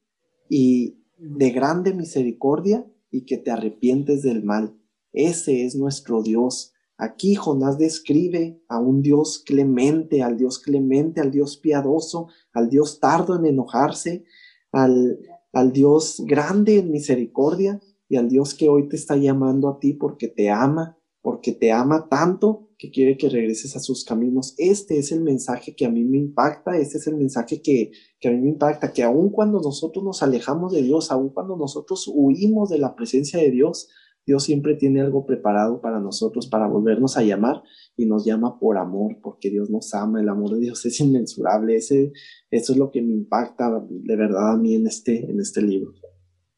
[0.53, 4.77] y de grande misericordia y que te arrepientes del mal.
[5.13, 6.73] Ese es nuestro Dios.
[6.97, 12.99] Aquí Jonás describe a un Dios clemente, al Dios clemente, al Dios piadoso, al Dios
[12.99, 14.25] tardo en enojarse,
[14.73, 15.19] al,
[15.53, 17.79] al Dios grande en misericordia
[18.09, 21.71] y al Dios que hoy te está llamando a ti porque te ama, porque te
[21.71, 24.55] ama tanto que quiere que regreses a sus caminos.
[24.57, 28.27] Este es el mensaje que a mí me impacta, este es el mensaje que, que
[28.27, 32.11] a mí me impacta, que aun cuando nosotros nos alejamos de Dios, aun cuando nosotros
[32.11, 33.89] huimos de la presencia de Dios,
[34.25, 37.63] Dios siempre tiene algo preparado para nosotros, para volvernos a llamar
[37.97, 41.75] y nos llama por amor, porque Dios nos ama, el amor de Dios es inmensurable.
[41.75, 42.11] Ese,
[42.49, 45.93] eso es lo que me impacta de verdad a mí en este, en este libro.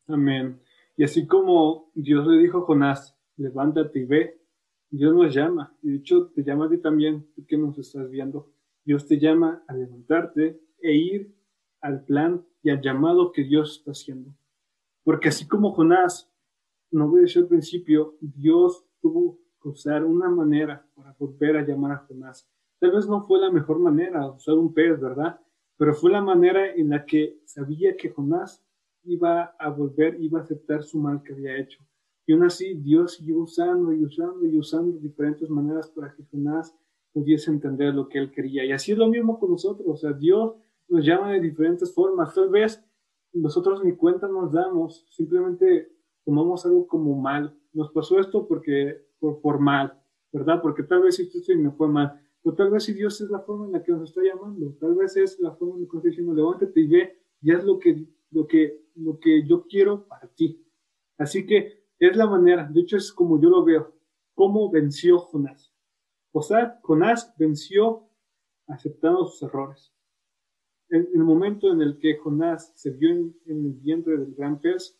[0.07, 0.59] Amén.
[0.97, 4.42] Y así como Dios le dijo a Jonás, levántate y ve,
[4.97, 5.75] Dios nos llama.
[5.81, 8.51] Y de hecho te llama a ti también, tú que nos estás viendo.
[8.85, 11.35] Dios te llama a levantarte e ir
[11.81, 14.35] al plan y al llamado que Dios está haciendo.
[15.03, 16.31] Porque así como Jonás
[16.91, 22.05] no obedeció al principio, Dios tuvo que usar una manera para volver a llamar a
[22.07, 22.47] Jonás.
[22.79, 25.39] Tal vez no fue la mejor manera, usar un pez, ¿verdad?
[25.75, 28.63] Pero fue la manera en la que sabía que Jonás
[29.05, 31.83] iba a volver, iba a aceptar su mal que había hecho.
[32.25, 36.75] Y aún así, Dios siguió usando y usando y usando diferentes maneras para que Jonás
[37.11, 38.65] pudiese entender lo que él quería.
[38.65, 39.87] Y así es lo mismo con nosotros.
[39.87, 40.55] O sea, Dios
[40.87, 42.33] nos llama de diferentes formas.
[42.33, 42.83] Tal vez
[43.33, 45.91] nosotros ni cuenta nos damos, simplemente
[46.23, 47.55] tomamos algo como mal.
[47.73, 49.99] Nos pasó esto porque, por, por mal,
[50.31, 50.61] ¿verdad?
[50.61, 52.19] Porque tal vez esto sí me fue mal.
[52.43, 54.75] O tal vez si Dios es la forma en la que nos está llamando.
[54.79, 57.53] Tal vez es la forma en la que nos está diciendo, levántate y ve, ya
[57.57, 60.65] es lo que, lo que, lo que yo quiero para ti.
[61.17, 63.93] Así que es la manera, de hecho es como yo lo veo,
[64.33, 65.73] cómo venció Jonás.
[66.31, 68.09] O sea, Jonás venció
[68.67, 69.93] aceptando sus errores.
[70.89, 74.99] En, el momento en el que Jonás se vio en, el vientre del gran pez,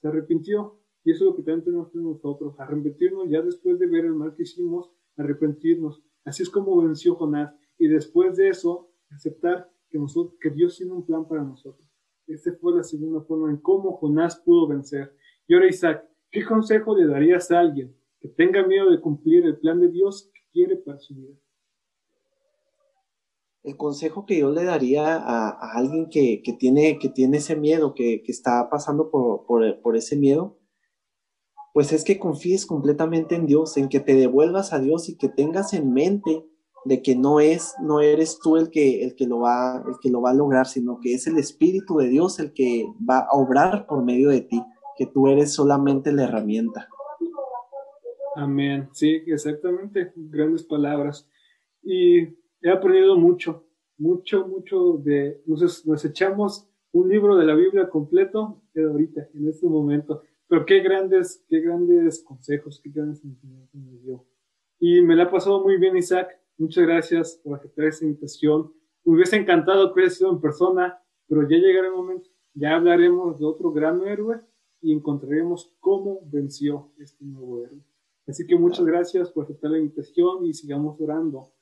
[0.00, 0.80] se arrepintió.
[1.04, 4.14] Y eso es lo que también tenemos que nosotros, arrepentirnos ya después de ver el
[4.14, 6.02] mal que hicimos, arrepentirnos.
[6.24, 7.54] Así es como venció Jonás.
[7.78, 11.88] Y después de eso, aceptar que, nosotros, que Dios tiene un plan para nosotros.
[12.26, 15.14] Esta fue la segunda forma en cómo Jonás pudo vencer.
[15.46, 19.58] Y ahora, Isaac, ¿qué consejo le darías a alguien que tenga miedo de cumplir el
[19.58, 21.34] plan de Dios que quiere para su vida?
[23.62, 28.22] el consejo que yo le daría a, alguien que, tiene, que tiene ese miedo, que,
[28.26, 30.58] está pasando por, por, ese miedo,
[31.74, 35.28] pues es que confíes completamente en Dios, en que te devuelvas a Dios y que
[35.28, 36.46] tengas en mente
[36.86, 40.10] de que no es, no eres tú el que, el que lo va, el que
[40.10, 43.36] lo va a lograr, sino que es el Espíritu de Dios el que va a
[43.36, 44.62] obrar por medio de ti,
[45.00, 46.86] que tú eres solamente la herramienta.
[48.36, 48.90] Amén.
[48.92, 50.12] Sí, exactamente.
[50.14, 51.26] Grandes palabras.
[51.82, 52.24] Y
[52.60, 53.64] he aprendido mucho,
[53.96, 59.48] mucho, mucho de, nos, nos echamos un libro de la Biblia completo de ahorita, en
[59.48, 60.20] este momento.
[60.46, 64.26] Pero qué grandes, qué grandes consejos, qué grandes enseñanzas me dio.
[64.80, 66.28] Y me la ha pasado muy bien, Isaac.
[66.58, 68.70] Muchas gracias por aceptar esta invitación.
[69.06, 72.28] Me hubiese encantado que hubiera sido en persona, pero ya llegará el momento.
[72.52, 74.42] Ya hablaremos de otro gran héroe
[74.80, 77.84] y encontraremos cómo venció este nuevo héroe.
[78.26, 81.52] Así que muchas gracias por aceptar la invitación y sigamos orando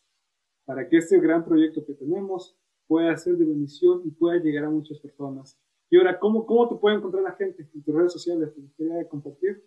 [0.64, 4.70] para que este gran proyecto que tenemos pueda ser de bendición y pueda llegar a
[4.70, 5.58] muchas personas.
[5.90, 8.54] Y ahora, ¿cómo, cómo te puede encontrar la gente en tus redes sociales?
[8.54, 9.64] ¿Te gustaría compartir?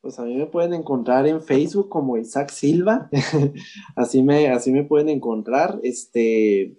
[0.00, 3.10] Pues a mí me pueden encontrar en Facebook como Isaac Silva,
[3.96, 6.78] así, me, así me pueden encontrar, este,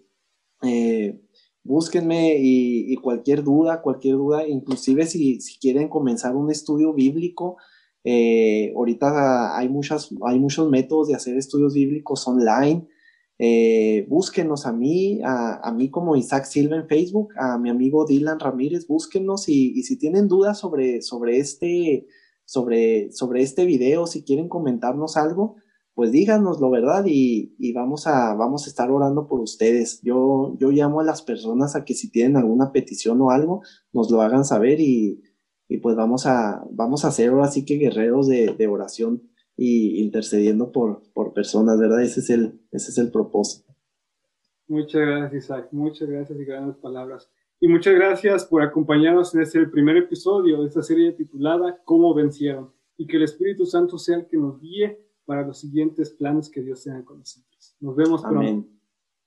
[0.62, 1.20] eh,
[1.64, 7.58] búsquenme y, cualquier duda, cualquier duda, inclusive si, si quieren comenzar un estudio bíblico,
[8.04, 12.88] eh, ahorita hay, muchas, hay muchos métodos de hacer estudios bíblicos online,
[13.38, 18.40] eh, búsquenos a mí, a, mí como Isaac Silva en Facebook, a mi amigo Dylan
[18.40, 22.08] Ramírez, búsquenos y, y si tienen dudas sobre, sobre este
[22.50, 25.58] sobre, sobre este video, si quieren comentarnos algo,
[26.00, 27.04] pues díganoslo, ¿verdad?
[27.08, 30.02] Y, y, vamos, a, vamos a estar orando por ustedes.
[30.02, 34.10] Yo, yo llamo a las personas a que si tienen alguna petición o algo, nos
[34.10, 35.22] lo hagan saber y,
[35.68, 40.02] y pues vamos a, vamos a ser ahora sí que guerreros de, de oración y
[40.02, 42.02] intercediendo por, por personas, ¿verdad?
[42.02, 43.76] Ese es el, ese es el propósito.
[44.70, 45.68] Muchas gracias, Isaac.
[45.74, 47.30] Muchas gracias y grandes palabras.
[47.60, 52.72] Y muchas gracias por acompañarnos en este primer episodio de esta serie titulada Cómo vencieron.
[52.96, 56.60] Y que el Espíritu Santo sea el que nos guíe para los siguientes planes que
[56.60, 57.76] Dios tenga con nosotros.
[57.80, 58.68] Nos vemos pronto.